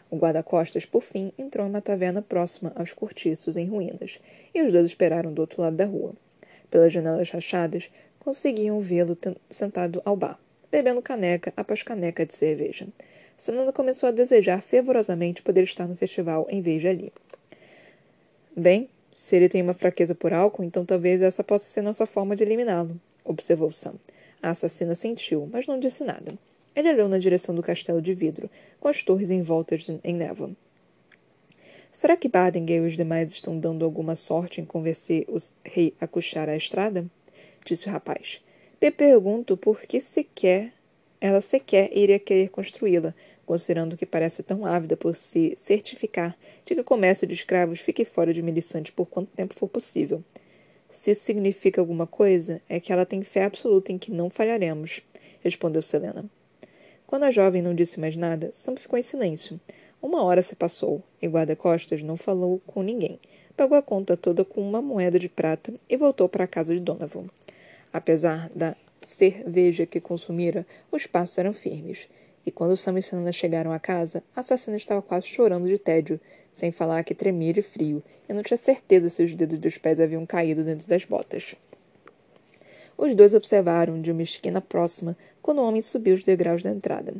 [0.08, 4.20] O guarda-costas, por fim, entrou em uma taverna próxima aos cortiços em ruínas,
[4.54, 6.14] e os dois esperaram do outro lado da rua.
[6.70, 9.18] Pelas janelas rachadas, conseguiam vê-lo
[9.48, 10.38] sentado ao bar,
[10.70, 12.86] bebendo caneca após caneca de cerveja.
[13.40, 17.12] Sananda começou a desejar fervorosamente poder estar no festival em vez de ali.
[18.54, 22.36] Bem, se ele tem uma fraqueza por álcool, então talvez essa possa ser nossa forma
[22.36, 23.94] de eliminá-lo, observou Sam.
[24.42, 26.34] A assassina sentiu, mas não disse nada.
[26.76, 30.50] Ele olhou na direção do castelo de vidro, com as torres envoltas em névoa.
[31.90, 36.06] Será que Bardinger e os demais estão dando alguma sorte em convencer o rei a
[36.06, 37.06] coxar a estrada?
[37.64, 38.42] Disse o rapaz.
[38.82, 40.74] Me pergunto por que sequer
[41.20, 46.80] ela sequer iria querer construí-la, considerando que parece tão ávida por se certificar de que
[46.80, 50.22] o comércio de escravos fique fora de Melisande por quanto tempo for possível.
[50.88, 55.02] Se isso significa alguma coisa, é que ela tem fé absoluta em que não falharemos,
[55.42, 56.24] respondeu Selena.
[57.06, 59.60] Quando a jovem não disse mais nada, Sam ficou em silêncio.
[60.00, 63.18] Uma hora se passou, e guarda-costas não falou com ninguém.
[63.56, 66.80] Pagou a conta toda com uma moeda de prata e voltou para a casa de
[66.80, 67.26] Donovan.
[67.92, 72.08] Apesar da cerveja que consumira, os passos eram firmes.
[72.44, 76.20] E quando Sam e Selena chegaram à casa, a assassina estava quase chorando de tédio,
[76.52, 80.00] sem falar que tremia de frio, e não tinha certeza se os dedos dos pés
[80.00, 81.54] haviam caído dentro das botas.
[82.96, 87.14] Os dois observaram de uma esquina próxima quando o homem subiu os degraus da entrada.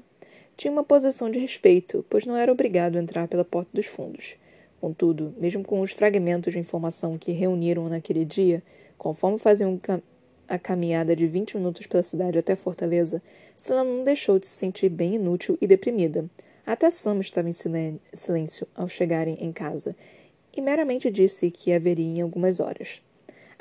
[0.56, 4.36] Tinha uma posição de respeito, pois não era obrigado a entrar pela porta dos fundos.
[4.78, 8.62] Contudo, mesmo com os fragmentos de informação que reuniram naquele dia,
[8.98, 9.78] conforme faziam
[10.50, 13.22] a caminhada de vinte minutos pela cidade até Fortaleza,
[13.56, 16.28] Selena não deixou de se sentir bem inútil e deprimida.
[16.66, 17.52] Até Sam estava em
[18.12, 19.94] silêncio ao chegarem em casa,
[20.54, 23.00] e meramente disse que haveria em algumas horas.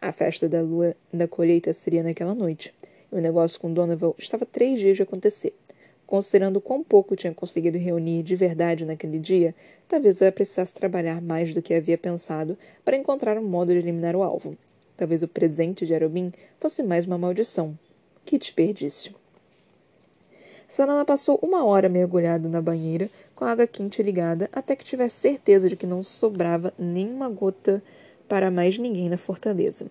[0.01, 2.73] A festa da lua da colheita seria naquela noite,
[3.11, 5.53] e o negócio com Donovan estava três dias de acontecer.
[6.07, 9.53] Considerando quão pouco tinha conseguido reunir de verdade naquele dia,
[9.87, 14.15] talvez ela precisasse trabalhar mais do que havia pensado para encontrar um modo de eliminar
[14.15, 14.57] o alvo.
[14.99, 17.79] Talvez o presente de Arobin fosse mais uma maldição.
[18.25, 19.15] Que desperdício!
[20.67, 25.21] Sanana passou uma hora mergulhada na banheira, com a água quente ligada, até que tivesse
[25.21, 27.81] certeza de que não sobrava nenhuma gota
[28.27, 29.89] para mais ninguém na fortaleza.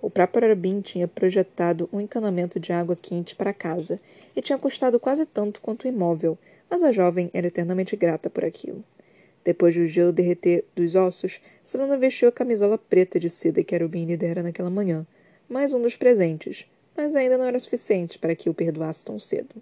[0.00, 4.00] O próprio Arabim tinha projetado um encanamento de água quente para casa
[4.34, 6.38] e tinha custado quase tanto quanto o imóvel,
[6.70, 8.82] mas a jovem era eternamente grata por aquilo.
[9.46, 14.04] Depois do gelo derreter dos ossos, Selena vestiu a camisola preta de seda que Arubin
[14.04, 15.06] lhe dera naquela manhã,
[15.48, 19.54] mais um dos presentes, mas ainda não era suficiente para que o perdoasse tão cedo.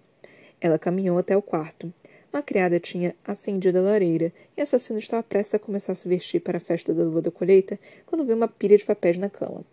[0.59, 1.93] Ela caminhou até o quarto,
[2.33, 6.09] Uma criada tinha acendido a lareira e o assassino estava prestes a começar a se
[6.09, 9.29] vestir para a festa da lua da colheita quando viu uma pilha de papéis na
[9.29, 9.65] cama.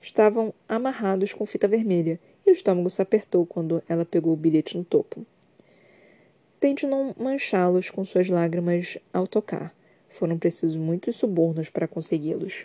[0.00, 4.76] Estavam amarrados com fita vermelha e o estômago se apertou quando ela pegou o bilhete
[4.76, 5.24] no topo.
[6.64, 9.70] Tente não manchá-los com suas lágrimas ao tocar.
[10.08, 12.64] Foram precisos muitos subornos para consegui-los.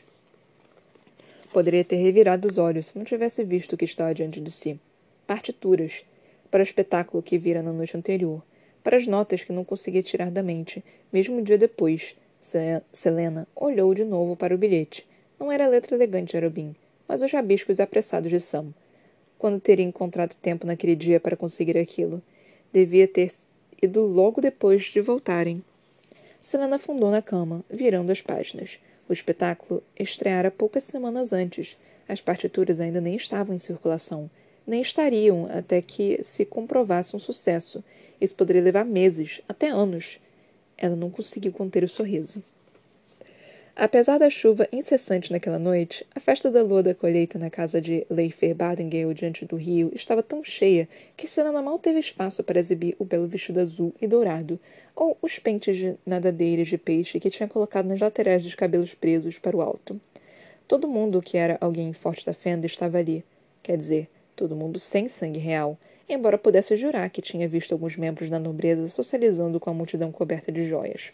[1.52, 4.80] Poderia ter revirado os olhos se não tivesse visto o que estava diante de si.
[5.28, 6.06] Partituras,
[6.50, 8.42] para o espetáculo que vira na noite anterior,
[8.82, 10.82] para as notas que não conseguia tirar da mente,
[11.12, 12.16] mesmo um dia depois.
[12.94, 15.06] Selena olhou de novo para o bilhete.
[15.38, 16.74] Não era a letra elegante de Arobin,
[17.06, 18.74] mas os rabiscos apressados de Sam.
[19.38, 22.22] Quando teria encontrado tempo naquele dia para conseguir aquilo?
[22.72, 23.30] Devia ter
[23.82, 25.64] ido logo depois de voltarem.
[26.40, 28.80] Selena afundou na cama, virando as páginas.
[29.08, 31.78] O espetáculo estreara poucas semanas antes.
[32.08, 34.30] As partituras ainda nem estavam em circulação,
[34.66, 37.84] nem estariam até que se comprovasse um sucesso.
[38.20, 40.20] Isso poderia levar meses, até anos.
[40.78, 42.44] Ela não conseguiu conter o sorriso.
[43.82, 48.06] Apesar da chuva incessante naquela noite, a festa da lua da colheita na casa de
[48.10, 52.94] Leifer Bardengale diante do rio estava tão cheia que Selena mal teve espaço para exibir
[53.00, 54.60] o belo vestido azul e dourado,
[54.94, 59.40] ou os pentes de nadadeiras de peixe que tinha colocado nas laterais dos cabelos presos
[59.40, 59.98] para o alto.
[60.68, 63.24] Todo mundo que era alguém forte da fenda estava ali.
[63.64, 65.78] Quer dizer, todo mundo sem sangue real,
[66.10, 70.52] embora pudesse jurar que tinha visto alguns membros da nobreza socializando com a multidão coberta
[70.52, 71.14] de joias.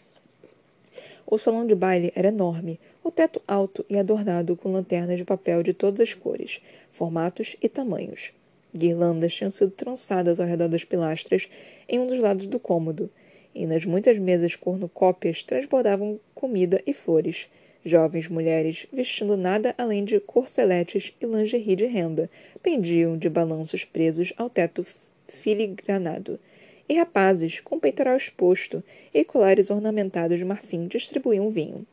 [1.28, 5.60] O salão de baile era enorme, o teto alto e adornado com lanternas de papel
[5.60, 6.60] de todas as cores,
[6.92, 8.32] formatos e tamanhos.
[8.72, 11.48] Guirlandas tinham sido trançadas ao redor das pilastras
[11.88, 13.10] em um dos lados do cômodo,
[13.52, 17.48] e nas muitas mesas cornucópias transbordavam comida e flores.
[17.84, 22.30] Jovens mulheres, vestindo nada além de corseletes e lingerie de renda,
[22.62, 24.86] pendiam de balanços presos ao teto
[25.28, 26.38] filigranado
[26.88, 31.86] e rapazes, com peitoral exposto e colares ornamentados de marfim, distribuíam vinho.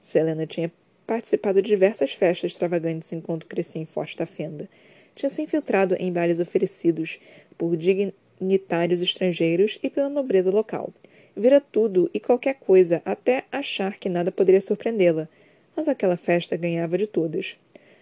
[0.00, 0.72] Selena tinha
[1.06, 4.68] participado de diversas festas extravagantes enquanto crescia em Forte da Fenda.
[5.14, 7.18] Tinha se infiltrado em bailes oferecidos
[7.56, 10.92] por dignitários estrangeiros e pela nobreza local.
[11.36, 15.28] Vira tudo e qualquer coisa até achar que nada poderia surpreendê-la,
[15.76, 17.56] mas aquela festa ganhava de todas.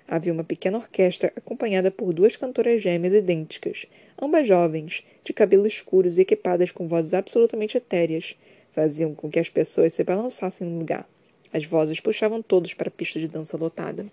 [0.09, 3.87] Havia uma pequena orquestra acompanhada por duas cantoras gêmeas idênticas,
[4.21, 8.37] ambas jovens, de cabelos escuros e equipadas com vozes absolutamente etéreas.
[8.73, 11.09] Faziam com que as pessoas se balançassem no lugar.
[11.53, 14.07] As vozes puxavam todos para a pista de dança lotada.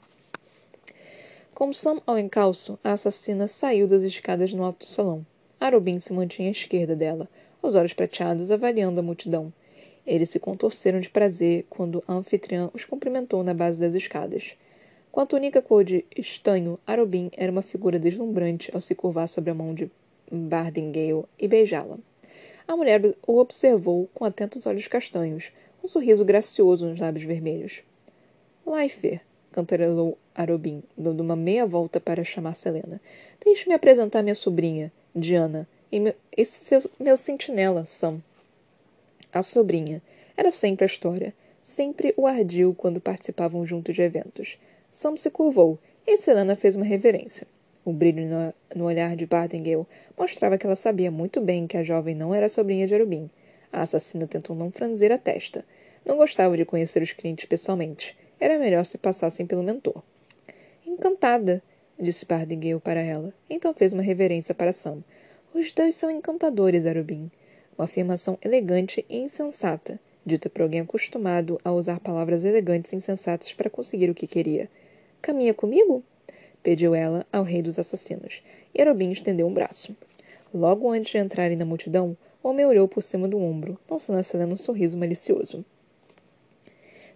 [1.54, 5.24] Com Sam ao encalço, a assassina saiu das escadas no alto do salão.
[5.60, 7.30] Arobin se mantinha à esquerda dela,
[7.62, 9.54] os olhos prateados avaliando a multidão.
[10.06, 14.56] Eles se contorceram de prazer quando a anfitriã os cumprimentou na base das escadas.
[15.13, 19.52] Com a túnica cor de estanho, Arobin era uma figura deslumbrante ao se curvar sobre
[19.52, 19.88] a mão de
[20.32, 21.99] Bardingale e beijá-la.
[22.67, 25.52] A mulher o observou com atentos olhos castanhos,
[25.84, 27.84] um sorriso gracioso nos lábios vermelhos.
[28.65, 29.21] Leifer,
[29.52, 32.99] cantarolou Arobin, dando uma meia volta para chamar Selena.
[33.45, 38.19] Deixe-me apresentar minha sobrinha, Diana, e meu, esse seu, meu sentinela, Sam.
[39.32, 40.02] A sobrinha.
[40.36, 41.36] Era sempre a história.
[41.62, 44.58] Sempre o ardil quando participavam juntos de eventos.
[44.94, 47.48] Sam se curvou e Selena fez uma reverência.
[47.84, 51.84] O brilho no, no olhar de Bartingale mostrava que ela sabia muito bem que a
[51.84, 53.28] jovem não era sobrinha de Arubin.
[53.72, 55.66] A assassina tentou não franzir a testa.
[56.06, 58.16] Não gostava de conhecer os clientes pessoalmente.
[58.40, 60.04] Era melhor se passassem pelo mentor.
[60.86, 61.64] Encantada,
[62.00, 63.34] disse Bartingale para ela.
[63.50, 65.04] Então fez uma reverência para Sam.
[65.56, 67.32] Os dois são encantadores, Arubin.
[67.76, 73.52] Uma afirmação elegante e insensata, dita por alguém acostumado a usar palavras elegantes e insensatas
[73.54, 74.70] para conseguir o que queria.
[75.24, 76.04] Caminha comigo?
[76.62, 78.44] pediu ela ao rei dos assassinos,
[78.76, 79.96] e Arobin estendeu um braço.
[80.54, 84.24] Logo antes de entrarem na multidão, o homem olhou por cima do ombro, lançando a
[84.24, 85.64] Selena um sorriso malicioso.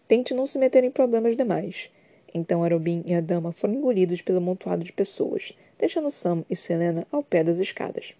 [0.07, 1.89] Tente não se meter em problemas demais.
[2.33, 7.05] Então Arobin e a dama foram engolidos pelo amontoado de pessoas, deixando Sam e Selena
[7.11, 8.15] ao pé das escadas.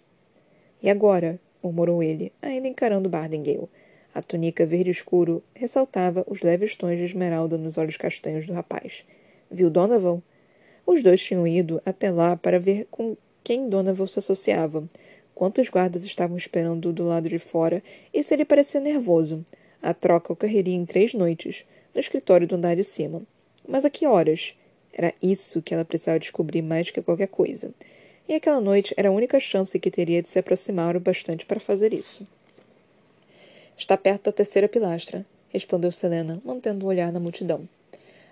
[0.82, 1.40] E agora?
[1.62, 3.70] murmurou ele, ainda encarando Bardengale.
[4.14, 9.02] A túnica verde escuro ressaltava os leves tons de esmeralda nos olhos castanhos do rapaz.
[9.50, 10.22] Viu Donovan?
[10.86, 14.88] Os dois tinham ido até lá para ver com quem Donovan se associava,
[15.34, 17.82] quantos guardas estavam esperando do lado de fora
[18.12, 19.44] e se ele parecia nervoso.
[19.80, 23.22] A troca ocorreria em três noites, no escritório do andar de cima.
[23.66, 24.54] Mas a que horas?
[24.92, 27.72] Era isso que ela precisava descobrir mais que qualquer coisa.
[28.28, 31.60] E aquela noite era a única chance que teria de se aproximar o bastante para
[31.60, 32.26] fazer isso.
[33.76, 37.68] Está perto da terceira pilastra, respondeu Selena, mantendo o um olhar na multidão.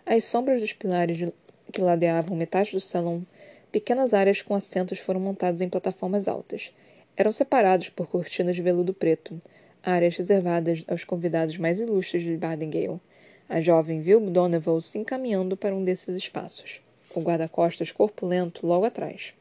[0.09, 1.33] As sombras dos pilares
[1.73, 3.27] que ladeavam metade do salão,
[3.73, 6.73] pequenas áreas com assentos foram montadas em plataformas altas.
[7.17, 9.43] Eram separados por cortinas de veludo preto.
[9.83, 13.01] áreas reservadas aos convidados mais ilustres de Bardengale.
[13.49, 19.35] A jovem viu Donovan se encaminhando para um desses espaços, com guarda-costas corpulento logo atrás.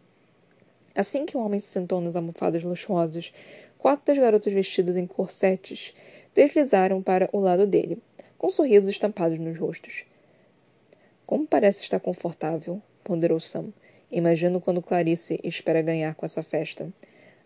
[0.95, 3.31] Assim que o homem se sentou nas almofadas luxuosas,
[3.77, 5.93] quatro das garotas vestidas em corsetes
[6.33, 7.99] deslizaram para o lado dele,
[8.35, 10.05] com sorrisos estampados nos rostos.
[11.25, 13.73] Como parece estar confortável, ponderou Sam.
[14.11, 16.91] Imagino quando Clarice espera ganhar com essa festa.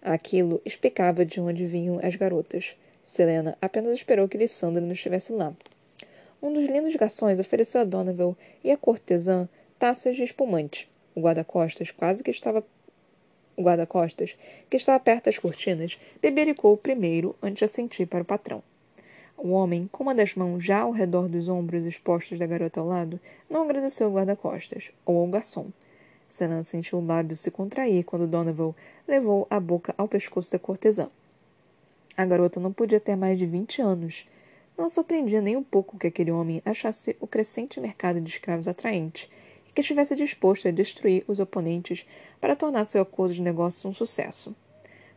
[0.01, 2.75] Aquilo explicava de onde vinham as garotas.
[3.03, 5.53] Selena apenas esperou que Lissandra não estivesse lá.
[6.41, 10.89] Um dos lindos garçons ofereceu a Donovan e a cortesã taças de espumante.
[11.15, 12.63] O guarda-costas quase que estava
[13.55, 14.37] o guarda-costas,
[14.69, 18.63] que estava perto das cortinas, bebericou primeiro antes de assentir para o patrão.
[19.41, 22.85] O homem, com uma das mãos já ao redor dos ombros expostos da garota ao
[22.85, 23.17] lado,
[23.49, 25.67] não agradeceu ao guarda-costas ou ao garçom.
[26.27, 28.75] Selena sentiu o lábio se contrair quando Donovan
[29.07, 31.09] levou a boca ao pescoço da cortesã.
[32.17, 34.27] A garota não podia ter mais de vinte anos.
[34.77, 39.29] Não surpreendia nem um pouco que aquele homem achasse o crescente mercado de escravos atraente
[39.65, 42.05] e que estivesse disposto a destruir os oponentes
[42.41, 44.53] para tornar seu acordo de negócios um sucesso.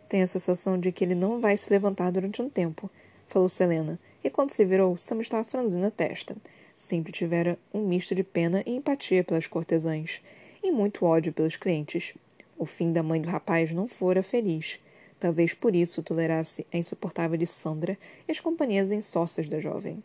[0.09, 2.89] Tem a sensação de que ele não vai se levantar durante um tempo,
[3.27, 6.37] falou Selena, e quando se virou, Sam estava franzindo a testa.
[6.77, 10.21] Sempre tivera um misto de pena e empatia pelas cortesãs,
[10.63, 12.15] e muito ódio pelos clientes.
[12.57, 14.79] O fim da mãe do rapaz não fora feliz.
[15.19, 20.03] Talvez por isso tolerasse a insuportável de Sandra e as companhias insócias da jovem.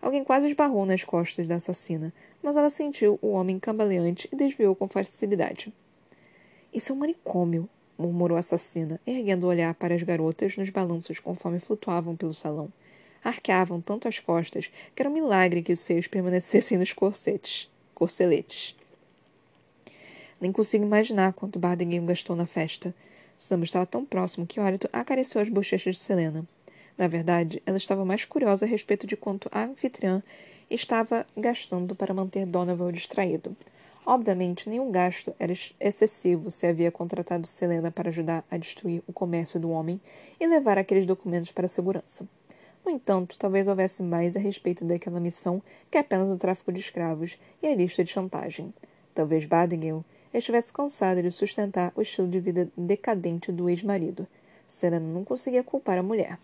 [0.00, 4.74] Alguém quase esbarrou nas costas da assassina, mas ela sentiu o homem cambaleante e desviou
[4.74, 5.72] com facilidade.
[6.72, 11.20] Isso é um manicômio, murmurou a assassina, erguendo o olhar para as garotas nos balanços
[11.20, 12.72] conforme flutuavam pelo salão
[13.22, 18.76] arqueavam tanto as costas que era um milagre que os seios permanecessem nos corsetes, corceletes.
[20.40, 22.94] Nem consigo imaginar quanto Bardingham gastou na festa.
[23.38, 26.46] Sam estava tão próximo que Orito acariciou as bochechas de Selena.
[26.98, 30.22] Na verdade, ela estava mais curiosa a respeito de quanto a anfitriã
[30.68, 33.56] estava gastando para manter Donovan distraído.
[34.04, 39.60] Obviamente, nenhum gasto era excessivo se havia contratado Selena para ajudar a destruir o comércio
[39.60, 40.00] do homem
[40.40, 42.28] e levar aqueles documentos para a segurança.
[42.84, 47.38] No entanto, talvez houvesse mais a respeito daquela missão que apenas o tráfico de escravos
[47.62, 48.74] e a lista de chantagem.
[49.14, 50.04] Talvez Badingham
[50.34, 54.26] estivesse cansada de sustentar o estilo de vida decadente do ex-marido.
[54.66, 56.38] Serena não conseguia culpar a mulher.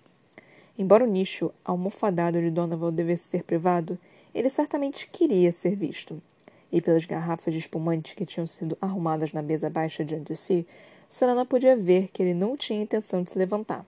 [0.79, 3.99] Embora o nicho almofadado de Donovan devesse ser privado,
[4.33, 6.23] ele certamente queria ser visto.
[6.71, 10.67] E pelas garrafas de espumante que tinham sido arrumadas na mesa baixa diante de si,
[11.09, 13.85] Serena podia ver que ele não tinha intenção de se levantar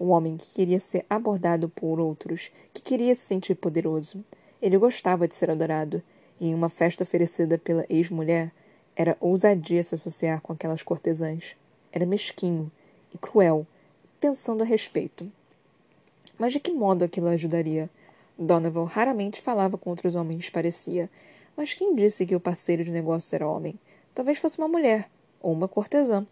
[0.00, 4.24] um homem que queria ser abordado por outros, que queria se sentir poderoso.
[4.60, 6.02] Ele gostava de ser adorado,
[6.40, 8.50] e em uma festa oferecida pela ex-mulher,
[8.96, 11.54] era ousadia se associar com aquelas cortesãs.
[11.92, 12.72] Era mesquinho
[13.12, 13.66] e cruel,
[14.18, 15.30] pensando a respeito.
[16.38, 17.90] Mas de que modo aquilo ajudaria?
[18.38, 21.10] Donovan raramente falava com outros homens, parecia.
[21.54, 23.78] Mas quem disse que o parceiro de negócio era homem?
[24.14, 25.10] Talvez fosse uma mulher,
[25.42, 26.26] ou uma cortesã.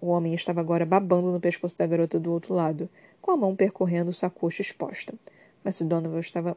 [0.00, 2.88] O homem estava agora babando no pescoço da garota do outro lado,
[3.20, 5.14] com a mão percorrendo sua coxa exposta.
[5.62, 6.56] Mas se Donovan estava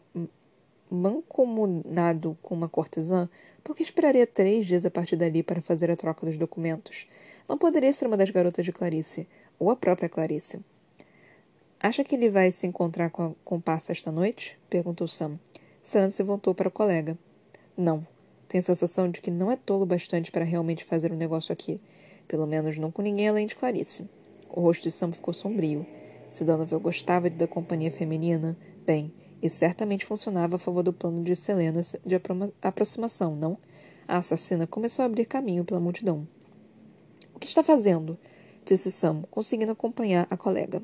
[0.89, 3.29] mancomunado com uma cortesã,
[3.63, 7.07] por que esperaria três dias a partir dali para fazer a troca dos documentos?
[7.47, 9.27] Não poderia ser uma das garotas de Clarice,
[9.59, 10.59] ou a própria Clarice.
[11.79, 14.57] Acha que ele vai se encontrar com a comparsa esta noite?
[14.69, 15.39] perguntou Sam.
[15.83, 17.17] Sam se voltou para o colega.
[17.77, 18.05] Não.
[18.47, 21.79] Tenho a sensação de que não é tolo bastante para realmente fazer um negócio aqui.
[22.27, 24.09] Pelo menos não com ninguém além de Clarice.
[24.49, 25.85] O rosto de Sam ficou sombrio.
[26.29, 31.35] Se Donovan gostava da companhia feminina, bem, isso certamente funcionava a favor do plano de
[31.35, 32.15] Selena de
[32.61, 33.57] aproximação, não?
[34.07, 36.27] A assassina começou a abrir caminho pela multidão.
[37.33, 38.17] O que está fazendo?
[38.65, 40.81] disse Sam, conseguindo acompanhar a colega.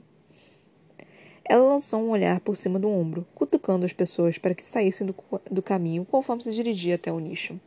[1.43, 5.15] Ela lançou um olhar por cima do ombro, cutucando as pessoas para que saíssem do,
[5.51, 7.59] do caminho conforme se dirigia até o nicho.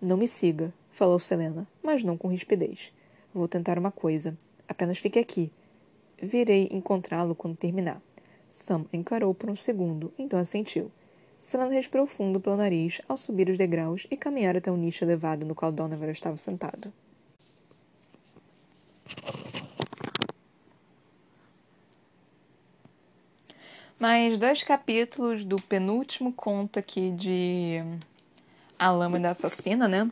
[0.00, 2.92] Não me siga, falou Selena, mas não com rispidez.
[3.34, 4.36] Vou tentar uma coisa.
[4.68, 5.50] Apenas fique aqui.
[6.22, 8.00] Virei encontrá-lo quando terminar.
[8.48, 10.92] Sam encarou por um segundo, então assentiu.
[11.40, 15.44] Selena respirou fundo pelo nariz ao subir os degraus e caminhar até o nicho elevado
[15.44, 16.92] no qual Donovan estava sentado.
[23.98, 27.78] Mais dois capítulos do penúltimo conto aqui de
[28.78, 30.10] A Lâmina Assassina, né?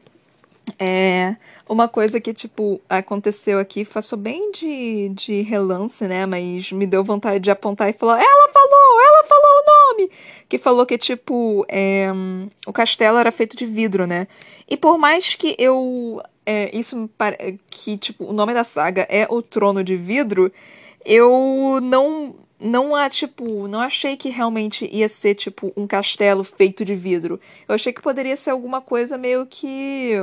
[0.79, 1.37] É
[1.68, 6.27] uma coisa que, tipo, aconteceu aqui, passou bem de, de relance, né?
[6.27, 10.11] Mas me deu vontade de apontar e falar: ela falou, ela falou o nome!
[10.49, 12.09] Que falou que, tipo, é,
[12.66, 14.27] o castelo era feito de vidro, né?
[14.68, 16.23] E por mais que eu.
[16.45, 17.09] É, isso
[17.71, 20.51] que, tipo, o nome da saga é O Trono de Vidro,
[21.05, 26.85] eu não não há, tipo, não achei que realmente ia ser, tipo, um castelo feito
[26.85, 27.41] de vidro.
[27.66, 30.14] Eu achei que poderia ser alguma coisa meio que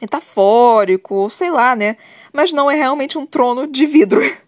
[0.00, 1.96] metafórico, ou sei lá, né?
[2.32, 4.20] Mas não é realmente um trono de vidro.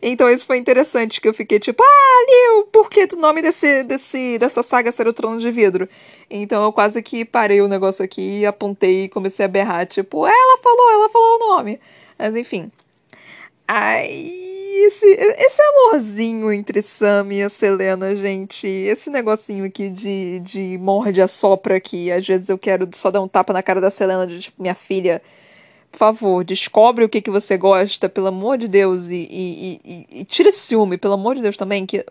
[0.00, 3.82] Então isso foi interessante, que eu fiquei tipo, ah, Liu, por que o nome desse,
[3.84, 5.86] desse, dessa saga ser o Trono de Vidro?
[6.30, 10.58] Então eu quase que parei o negócio aqui, apontei e comecei a berrar, tipo, ela
[10.62, 11.78] falou, ela falou o nome.
[12.18, 12.72] Mas enfim.
[13.68, 18.66] Aí esse, esse amorzinho entre Sam e a Selena, gente.
[18.66, 22.10] Esse negocinho aqui de, de morde a sopra aqui.
[22.10, 24.74] Às vezes eu quero só dar um tapa na cara da Selena, de tipo, minha
[24.74, 25.22] filha,
[25.90, 30.20] por favor, descobre o que, que você gosta, pelo amor de Deus, e, e, e,
[30.20, 32.04] e tira esse ciúme, pelo amor de Deus também, que,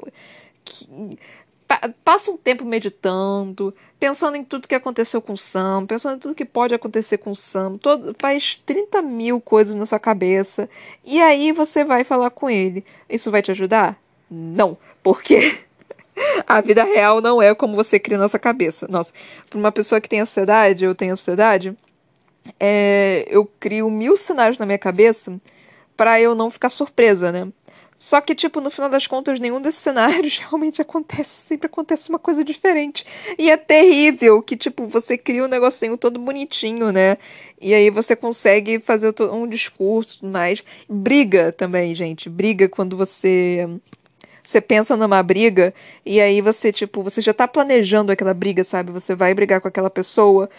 [0.64, 0.88] que
[2.04, 6.36] passa um tempo meditando, pensando em tudo que aconteceu com o Sam, pensando em tudo
[6.36, 10.70] que pode acontecer com o Sam, todo, faz 30 mil coisas na sua cabeça,
[11.04, 12.84] e aí você vai falar com ele.
[13.10, 13.98] Isso vai te ajudar?
[14.30, 15.60] Não, porque
[16.48, 18.88] a vida real não é como você cria na sua cabeça.
[18.90, 19.14] Nossa,
[19.50, 21.78] para uma pessoa que tem ansiedade, eu tenho ansiedade,
[22.60, 25.40] é, eu crio mil cenários na minha cabeça
[25.96, 27.48] para eu não ficar surpresa, né?
[28.02, 31.46] Só que, tipo, no final das contas, nenhum desses cenários realmente acontece.
[31.48, 33.06] Sempre acontece uma coisa diferente.
[33.38, 37.20] E é terrível que, tipo, você cria um negocinho todo bonitinho, né?
[37.62, 40.64] E aí você consegue fazer um discurso e tudo mais.
[40.90, 42.28] Briga também, gente.
[42.28, 43.70] Briga quando você.
[44.44, 45.72] Você pensa numa briga
[46.04, 48.92] e aí você, tipo, você já tá planejando aquela briga, sabe?
[48.92, 50.50] Você vai brigar com aquela pessoa,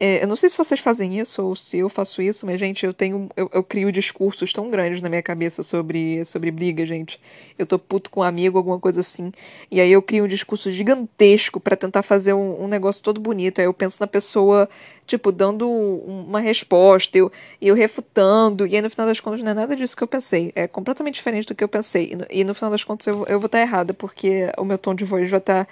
[0.00, 2.86] é, eu não sei se vocês fazem isso ou se eu faço isso, mas, gente,
[2.86, 3.28] eu tenho.
[3.36, 7.20] Eu, eu, crio discursos tão grandes na minha cabeça sobre, sobre briga, gente.
[7.58, 9.32] Eu tô puto com um amigo, alguma coisa assim.
[9.68, 13.58] E aí eu crio um discurso gigantesco para tentar fazer um, um, negócio todo bonito.
[13.58, 14.68] Aí eu penso na pessoa,
[15.04, 18.68] tipo, dando uma resposta, eu, eu refutando.
[18.68, 20.52] E aí no final das contas não é nada disso que eu pensei.
[20.54, 22.12] É completamente diferente do que eu pensei.
[22.12, 24.78] E no, e no final das contas eu, eu vou estar errada, porque o meu
[24.78, 25.64] tom de voz estar.
[25.64, 25.66] Tá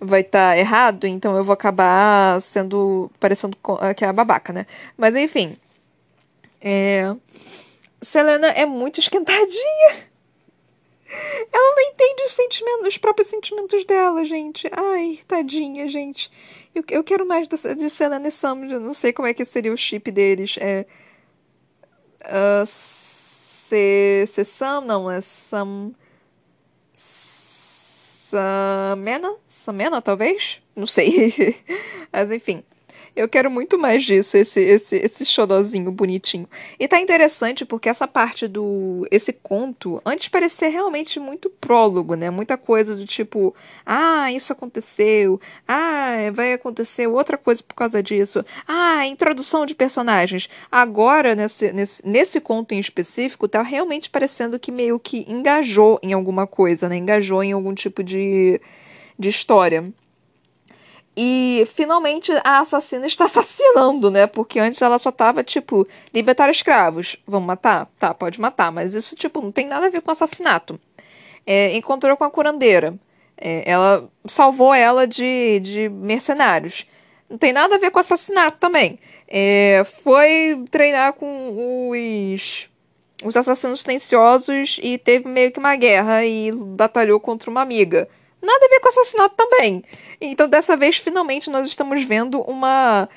[0.00, 3.56] vai estar tá errado, então eu vou acabar sendo parecendo
[3.96, 4.66] que é a babaca, né?
[4.96, 5.56] Mas enfim.
[6.60, 7.14] É...
[8.00, 10.08] Selena é muito esquentadinha.
[11.52, 14.68] Ela não entende os sentimentos, os próprios sentimentos dela, gente.
[14.72, 16.30] Ai, tadinha, gente.
[16.74, 18.66] Eu, eu quero mais de Selena e Sam.
[18.66, 20.56] Eu não sei como é que seria o chip deles.
[20.60, 20.86] É.
[22.20, 25.92] Uh, ser, ser Sam, não, é Sam.
[28.28, 29.34] Samena?
[29.46, 30.60] Samena, talvez?
[30.76, 31.56] Não sei.
[32.12, 32.62] Mas enfim.
[33.18, 36.48] Eu quero muito mais disso, esse, esse, esse xodozinho bonitinho.
[36.78, 39.04] E tá interessante porque essa parte do.
[39.10, 42.30] Esse conto, antes parecia realmente muito prólogo, né?
[42.30, 43.52] Muita coisa do tipo,
[43.84, 50.48] ah, isso aconteceu, ah, vai acontecer outra coisa por causa disso, ah, introdução de personagens.
[50.70, 56.12] Agora, nesse, nesse, nesse conto em específico, tá realmente parecendo que meio que engajou em
[56.12, 56.96] alguma coisa, né?
[56.96, 58.60] Engajou em algum tipo de,
[59.18, 59.92] de história.
[61.20, 64.28] E finalmente a assassina está assassinando, né?
[64.28, 67.16] Porque antes ela só tava, tipo, libertar escravos.
[67.26, 67.88] Vamos matar?
[67.98, 68.70] Tá, pode matar.
[68.70, 70.78] Mas isso, tipo, não tem nada a ver com assassinato.
[71.44, 72.94] É, encontrou com a curandeira.
[73.36, 76.86] É, ela salvou ela de, de mercenários.
[77.28, 79.00] Não tem nada a ver com assassinato também.
[79.26, 82.68] É, foi treinar com os,
[83.24, 88.08] os assassinos silenciosos e teve meio que uma guerra e batalhou contra uma amiga
[88.42, 89.82] nada a ver com assassinato também.
[90.20, 93.08] Então, dessa vez, finalmente, nós estamos vendo uma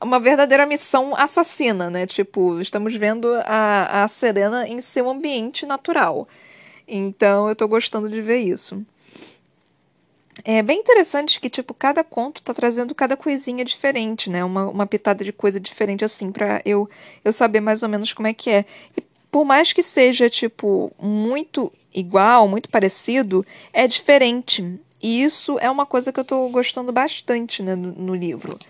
[0.00, 2.06] uma verdadeira missão assassina, né?
[2.06, 6.28] Tipo, estamos vendo a, a Serena em seu ambiente natural.
[6.86, 8.84] Então, eu tô gostando de ver isso.
[10.44, 14.44] É bem interessante que, tipo, cada conto tá trazendo cada coisinha diferente, né?
[14.44, 16.88] Uma, uma pitada de coisa diferente, assim, pra eu,
[17.24, 18.64] eu saber mais ou menos como é que é.
[18.96, 19.02] E
[19.34, 24.78] por mais que seja, tipo, muito igual, muito parecido, é diferente.
[25.02, 28.60] E isso é uma coisa que eu estou gostando bastante né, no, no livro.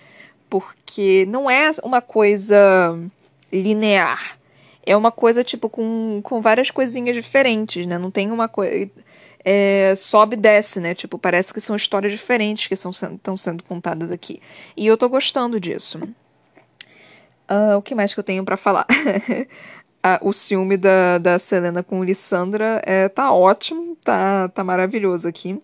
[0.48, 2.98] Porque não é uma coisa
[3.52, 4.38] linear.
[4.86, 7.98] É uma coisa, tipo, com, com várias coisinhas diferentes, né?
[7.98, 8.90] Não tem uma coisa.
[9.44, 10.94] É, sobe e desce, né?
[10.94, 14.40] Tipo, parece que são histórias diferentes que estão sendo, contadas aqui.
[14.74, 15.98] E eu tô gostando disso.
[17.50, 18.86] Uh, o que mais que eu tenho para falar?
[20.04, 25.58] a, o ciúme da, da Selena com Lissandra é, tá ótimo, tá, tá maravilhoso aqui.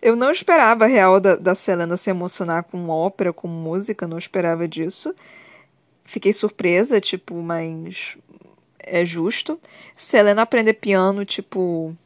[0.00, 4.68] Eu não esperava real da, da Selena se emocionar com ópera, com música, não esperava
[4.68, 5.12] disso.
[6.04, 8.16] Fiquei surpresa, tipo, mas
[8.78, 9.58] é justo.
[9.96, 11.96] Selena aprender piano, tipo,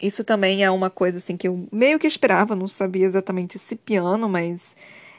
[0.00, 3.76] isso também é uma coisa assim que eu meio que esperava, não sabia exatamente se
[3.76, 4.76] piano, mas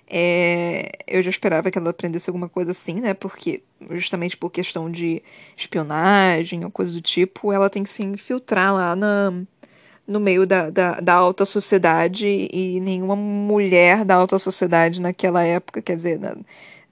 [0.08, 3.14] é, eu já esperava que ela aprendesse alguma coisa assim, né?
[3.14, 5.22] Porque, justamente por questão de
[5.58, 9.34] espionagem ou coisa do tipo, ela tem que se infiltrar lá na,
[10.08, 15.82] no meio da, da, da, alta sociedade e nenhuma mulher da alta sociedade naquela época,
[15.82, 16.36] quer dizer, na,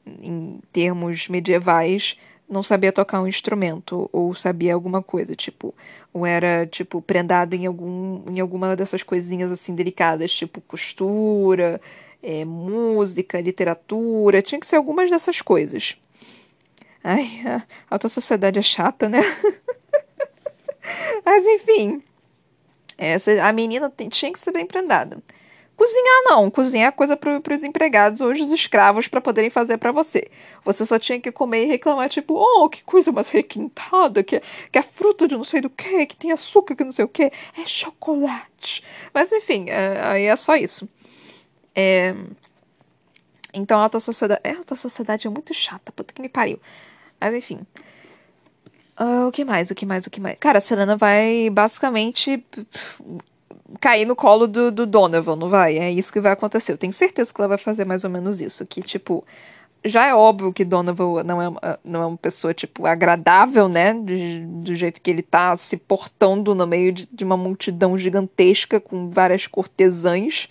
[0.05, 2.17] em termos medievais,
[2.49, 5.73] não sabia tocar um instrumento ou sabia alguma coisa, tipo,
[6.13, 11.79] ou era tipo prendada em algum em alguma dessas coisinhas assim delicadas, tipo costura,
[12.23, 15.97] é, música, literatura, tinha que ser algumas dessas coisas.
[17.03, 19.19] Ai, a alta sociedade é chata, né?
[21.25, 22.01] Mas enfim,
[22.97, 25.21] essa, a menina tem, tinha que ser bem prendada.
[25.75, 29.91] Cozinhar não, cozinhar é coisa para os empregados, hoje os escravos, para poderem fazer para
[29.91, 30.29] você.
[30.63, 34.41] Você só tinha que comer e reclamar, tipo, oh, que coisa mais requintada, que, é,
[34.71, 37.07] que é fruta de não sei do que, que tem açúcar, que não sei o
[37.07, 38.83] que, é chocolate.
[39.13, 40.87] Mas enfim, é, aí é só isso.
[41.75, 42.15] É...
[43.53, 44.41] Então a alta sociedade.
[44.43, 46.59] É, a alta sociedade é muito chata, puta que me pariu.
[47.19, 47.59] Mas enfim.
[48.99, 49.71] Uh, o que mais?
[49.71, 50.05] O que mais?
[50.05, 50.37] O que mais?
[50.39, 52.45] Cara, a Selena vai basicamente
[53.79, 55.77] cair no colo do, do Donovan, não vai?
[55.77, 56.73] É isso que vai acontecer.
[56.73, 58.65] Eu tenho certeza que ela vai fazer mais ou menos isso.
[58.65, 59.25] Que, tipo,
[59.83, 63.93] já é óbvio que Donovan não é, não é uma pessoa, tipo, agradável, né?
[63.93, 68.79] Do, do jeito que ele tá se portando no meio de, de uma multidão gigantesca
[68.79, 70.47] com várias cortesãs.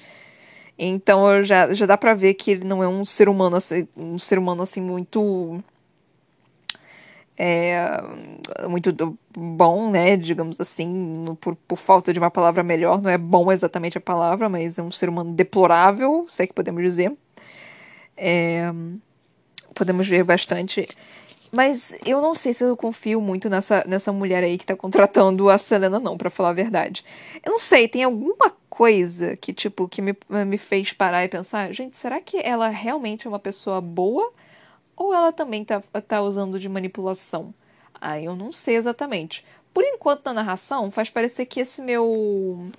[0.85, 4.18] Então já, já dá pra ver que ele não é um ser humano assim, um
[4.18, 5.62] ser humano assim muito
[7.39, 8.03] é,
[8.68, 10.16] muito bom, né?
[10.16, 14.49] Digamos assim, por, por falta de uma palavra melhor, não é bom exatamente a palavra,
[14.49, 17.12] mas é um ser humano deplorável, sei que podemos dizer.
[18.16, 18.72] É,
[19.74, 20.89] podemos ver bastante.
[21.53, 25.49] Mas eu não sei se eu confio muito nessa, nessa mulher aí que tá contratando
[25.49, 27.05] a Selena, não, para falar a verdade.
[27.45, 30.12] Eu não sei, tem alguma coisa que, tipo, que me,
[30.45, 34.33] me fez parar e pensar, gente, será que ela realmente é uma pessoa boa?
[34.97, 37.55] Ou ela também tá, tá usando de manipulação?
[38.01, 39.45] Ah, eu não sei exatamente.
[39.72, 42.72] Por enquanto, na narração, faz parecer que esse meu.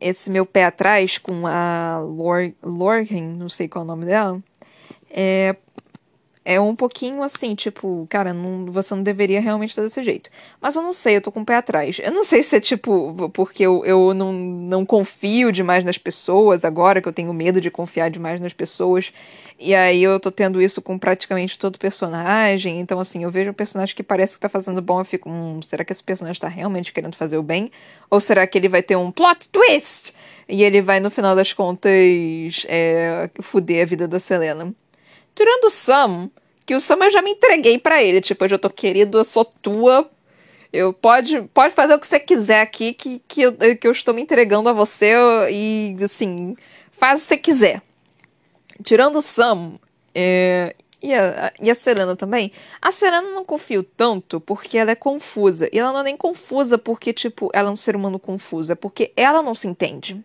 [0.00, 4.40] Esse meu pé atrás com a Lor Lorgen, não sei qual é o nome dela,
[5.10, 5.56] é
[6.44, 10.30] é um pouquinho assim, tipo, cara, não, você não deveria realmente estar desse jeito.
[10.60, 11.98] Mas eu não sei, eu tô com o pé atrás.
[12.02, 16.64] Eu não sei se é tipo, porque eu, eu não, não confio demais nas pessoas
[16.64, 19.12] agora, que eu tenho medo de confiar demais nas pessoas.
[19.58, 22.80] E aí eu tô tendo isso com praticamente todo personagem.
[22.80, 25.60] Então, assim, eu vejo um personagem que parece que tá fazendo bom, eu fico, hum,
[25.60, 27.70] será que esse personagem tá realmente querendo fazer o bem?
[28.10, 30.14] Ou será que ele vai ter um plot twist?
[30.48, 31.92] E ele vai, no final das contas,
[32.66, 34.74] é, fuder a vida da Selena.
[35.34, 36.30] Tirando o Sam,
[36.66, 38.20] que o Sam eu já me entreguei para ele.
[38.20, 40.08] Tipo, eu já tô querido, eu sou tua.
[40.72, 44.14] Eu pode, pode fazer o que você quiser aqui, que, que, eu, que eu estou
[44.14, 45.12] me entregando a você
[45.50, 46.56] e, assim,
[46.92, 47.82] faz o que você quiser.
[48.84, 49.80] Tirando o Sam
[50.14, 54.94] é, e, a, e a Serena também, a Serena não confio tanto porque ela é
[54.94, 55.68] confusa.
[55.72, 58.72] E ela não é nem confusa porque, tipo, ela é um ser humano confuso.
[58.72, 60.22] É porque ela não se entende.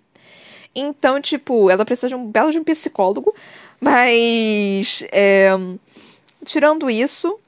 [0.75, 3.33] Então, tipo, ela precisa de um belo de um psicólogo,
[3.79, 5.51] mas é,
[6.43, 7.39] tirando isso,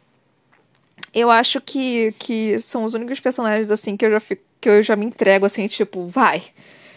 [1.13, 4.83] eu acho que, que são os únicos personagens assim que eu já fico, que eu
[4.83, 6.43] já me entrego assim, tipo, vai.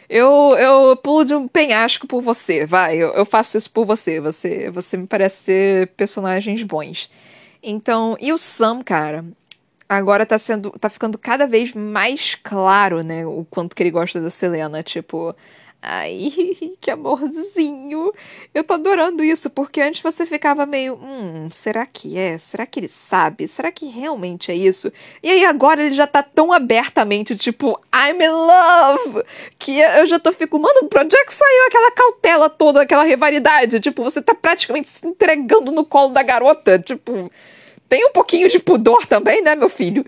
[0.09, 4.21] Eu, eu pulo de um penhasco por você, vai, eu, eu faço isso por você.
[4.21, 7.11] Você você me parece ser personagens bons.
[7.63, 9.25] Então, e o Sam, cara,
[9.89, 14.21] agora tá sendo tá ficando cada vez mais claro, né, o quanto que ele gosta
[14.21, 15.35] da Selena, tipo,
[15.83, 16.31] Ai,
[16.79, 18.13] que amorzinho.
[18.53, 22.37] Eu tô adorando isso, porque antes você ficava meio, hum, será que é?
[22.39, 23.49] Será que ele sabe?
[23.49, 24.93] Será que realmente é isso?
[25.23, 29.25] E aí agora ele já tá tão abertamente, tipo, I'm in love,
[29.59, 33.05] que eu já tô fico, mano, pra onde é que saiu aquela cautela toda, aquela
[33.05, 33.81] rivalidade?
[33.81, 37.33] Tipo, você tá praticamente se entregando no colo da garota, tipo,
[37.89, 40.05] tem um pouquinho de pudor também, né, meu filho?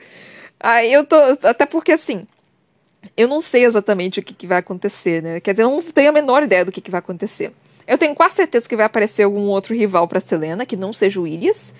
[0.60, 2.26] Aí eu tô, até porque assim,
[3.16, 5.40] eu não sei exatamente o que, que, vai acontecer, né?
[5.40, 7.52] Quer dizer, eu não tenho a menor ideia do que, que vai acontecer.
[7.86, 11.20] Eu tenho quase certeza que vai aparecer algum outro rival para Selena, que não seja
[11.20, 11.74] o Ilias.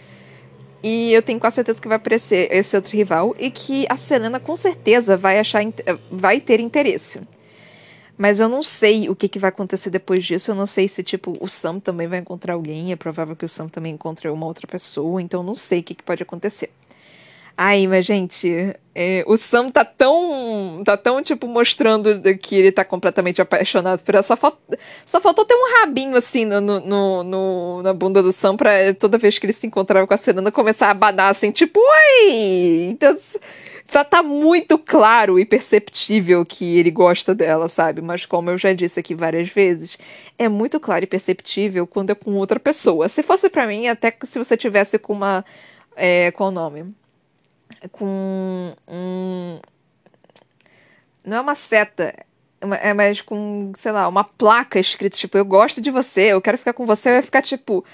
[0.83, 4.41] E eu tenho quase certeza que vai aparecer esse outro rival e que a Selena
[4.41, 5.63] com certeza vai achar
[6.11, 7.21] vai ter interesse.
[8.19, 10.51] Mas eu não sei o que, que vai acontecer depois disso.
[10.51, 12.93] Eu não sei se, tipo, o Sam também vai encontrar alguém.
[12.93, 15.23] É provável que o Sam também encontre uma outra pessoa.
[15.23, 16.71] Então eu não sei o que, que pode acontecer.
[17.57, 20.83] Ai, mas gente, é, o Sam tá tão.
[20.85, 24.23] tá tão, tipo, mostrando que ele tá completamente apaixonado por ela.
[24.23, 24.57] Só, falt,
[25.05, 29.19] só faltou ter um rabinho assim no, no, no, na bunda do Sam pra toda
[29.19, 32.89] vez que ele se encontrava com a Serena começar a abanar assim, tipo, oi!
[32.91, 33.17] Então,
[33.91, 38.01] tá, tá muito claro e perceptível que ele gosta dela, sabe?
[38.03, 39.99] Mas como eu já disse aqui várias vezes,
[40.39, 43.09] é muito claro e perceptível quando é com outra pessoa.
[43.09, 45.45] Se fosse para mim, até se você tivesse com uma.
[45.97, 46.95] É, qual o nome?
[47.91, 49.59] Com um.
[51.25, 52.15] Não é uma seta.
[52.81, 56.57] É mais com, sei lá, uma placa escrita, tipo, eu gosto de você, eu quero
[56.57, 57.85] ficar com você, vai ficar tipo.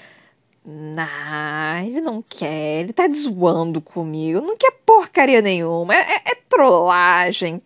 [0.63, 6.35] Nah, ele não quer, ele tá zoando comigo, não quer porcaria nenhuma, é, é, é,
[6.47, 7.61] trollagem.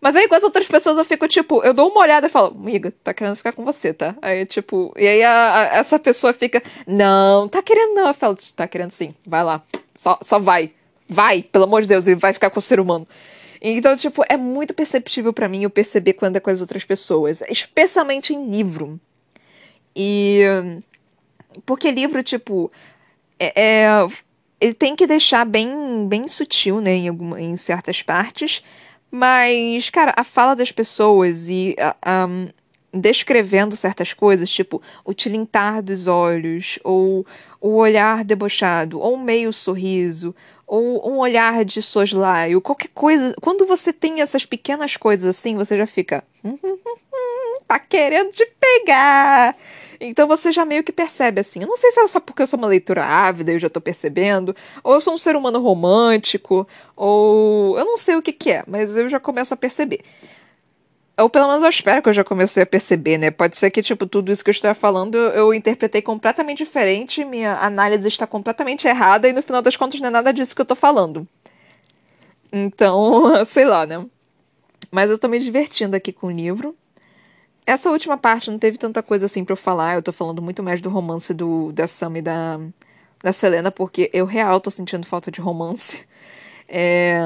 [0.00, 2.48] Mas aí com as outras pessoas eu fico tipo, eu dou uma olhada e falo,
[2.48, 4.16] amiga, tá querendo ficar com você, tá?
[4.20, 8.08] Aí tipo, e aí a, a, essa pessoa fica, não, tá querendo não.
[8.08, 9.62] Eu falo, tá querendo sim, vai lá,
[9.94, 10.72] só, só vai,
[11.12, 13.06] vai, pelo amor de Deus, ele vai ficar com o ser humano.
[13.60, 17.42] Então, tipo, é muito perceptível para mim eu perceber quando é com as outras pessoas,
[17.48, 19.00] especialmente em livro.
[19.94, 20.42] E.
[21.64, 22.72] Porque livro, tipo.
[23.38, 24.06] É, é,
[24.60, 28.62] ele tem que deixar bem, bem sutil, né, em, alguma, em certas partes.
[29.10, 32.48] Mas, cara, a fala das pessoas e um,
[32.92, 37.26] descrevendo certas coisas, tipo o tilintar dos olhos, ou
[37.60, 40.34] o olhar debochado, ou meio sorriso,
[40.66, 43.34] ou um olhar de soslaio, qualquer coisa.
[43.40, 46.22] Quando você tem essas pequenas coisas assim, você já fica.
[47.66, 49.56] tá querendo te pegar.
[50.00, 51.60] Então você já meio que percebe assim.
[51.62, 53.80] Eu não sei se é só porque eu sou uma leitura ávida eu já tô
[53.80, 56.66] percebendo, ou eu sou um ser humano romântico,
[56.96, 60.00] ou eu não sei o que, que é, mas eu já começo a perceber.
[61.18, 63.30] Ou pelo menos eu espero que eu já comecei a perceber, né?
[63.30, 67.58] Pode ser que, tipo, tudo isso que eu estou falando eu, interpretei completamente diferente, minha
[67.58, 70.66] análise está completamente errada e no final das contas não é nada disso que eu
[70.66, 71.28] tô falando.
[72.52, 74.04] Então, sei lá, né?
[74.90, 76.76] Mas eu tô me divertindo aqui com o livro.
[77.66, 79.94] Essa última parte não teve tanta coisa assim para eu falar.
[79.94, 82.60] Eu tô falando muito mais do romance do, da Sam e da,
[83.22, 86.04] da Selena, porque eu real tô sentindo falta de romance.
[86.68, 87.20] É,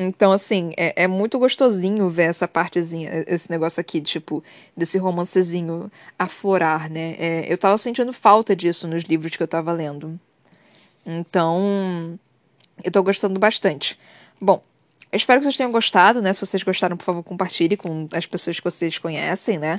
[0.00, 4.44] então, assim, é, é, muito gostosinho ver essa partezinha, esse negócio aqui, tipo,
[4.76, 7.16] desse romancezinho aflorar, né?
[7.18, 10.18] É, eu tava sentindo falta disso nos livros que eu tava lendo.
[11.04, 12.16] Então,
[12.84, 13.98] eu tô gostando bastante.
[14.40, 14.62] Bom,
[15.10, 16.32] eu espero que vocês tenham gostado, né?
[16.32, 19.78] Se vocês gostaram, por favor, compartilhe com as pessoas que vocês conhecem, né?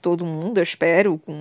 [0.00, 1.32] Todo mundo, eu espero, com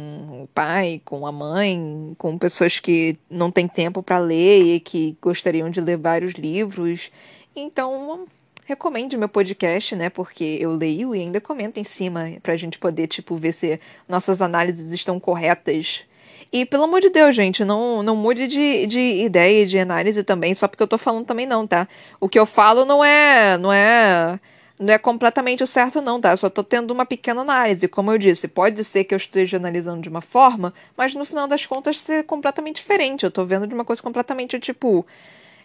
[0.44, 5.16] o pai, com a mãe, com pessoas que não têm tempo para ler e que
[5.22, 7.12] gostariam de ler vários livros
[7.56, 8.28] então,
[8.66, 10.10] recomende meu podcast, né?
[10.10, 13.80] Porque eu leio e ainda comento em cima pra gente poder, tipo, ver se
[14.10, 16.04] nossas análises estão corretas.
[16.52, 20.24] E, pelo amor de Deus, gente, não, não mude de, de ideia e de análise
[20.24, 21.88] também, só porque eu tô falando também não, tá?
[22.20, 23.58] O que eu falo não é.
[23.58, 24.40] não é.
[24.78, 26.32] Não é completamente o certo, não, tá?
[26.32, 27.88] Eu só tô tendo uma pequena análise.
[27.88, 31.48] Como eu disse, pode ser que eu esteja analisando de uma forma, mas no final
[31.48, 33.24] das contas ser completamente diferente.
[33.24, 35.06] Eu tô vendo de uma coisa completamente, tipo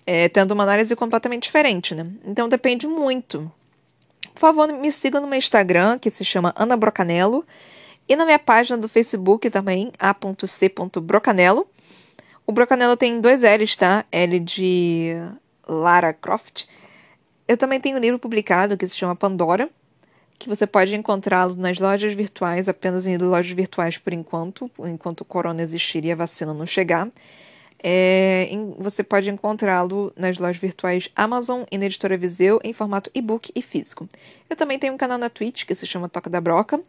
[0.06, 2.06] é, tendo uma análise completamente diferente, né?
[2.24, 3.50] Então depende muito.
[4.34, 7.44] Por favor, me siga no meu Instagram, que se chama Ana Brocanello,
[8.08, 11.66] e na minha página do Facebook também, a.c.brocanello.
[12.46, 14.04] O Brocanello tem dois L's, tá?
[14.10, 15.14] L de
[15.68, 16.66] Lara Croft.
[17.46, 19.68] Eu também tenho um livro publicado que se chama Pandora,
[20.38, 25.24] que você pode encontrá-lo nas lojas virtuais, apenas em lojas virtuais por enquanto, enquanto o
[25.24, 27.08] corona existir e a vacina não chegar.
[27.82, 33.10] É, em, você pode encontrá-lo nas lojas virtuais Amazon e na editora Viseu em formato
[33.14, 34.08] e-book e físico.
[34.48, 36.80] Eu também tenho um canal na Twitch que se chama Toca da Broca.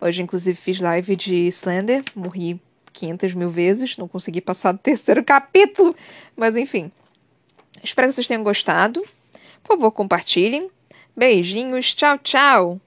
[0.00, 2.60] Hoje, inclusive, fiz live de Slender, morri
[2.92, 5.94] 500 mil vezes, não consegui passar do terceiro capítulo,
[6.34, 6.90] mas enfim.
[7.82, 9.04] Espero que vocês tenham gostado.
[9.62, 10.70] Por favor, compartilhem.
[11.16, 12.80] Beijinhos, tchau, tchau!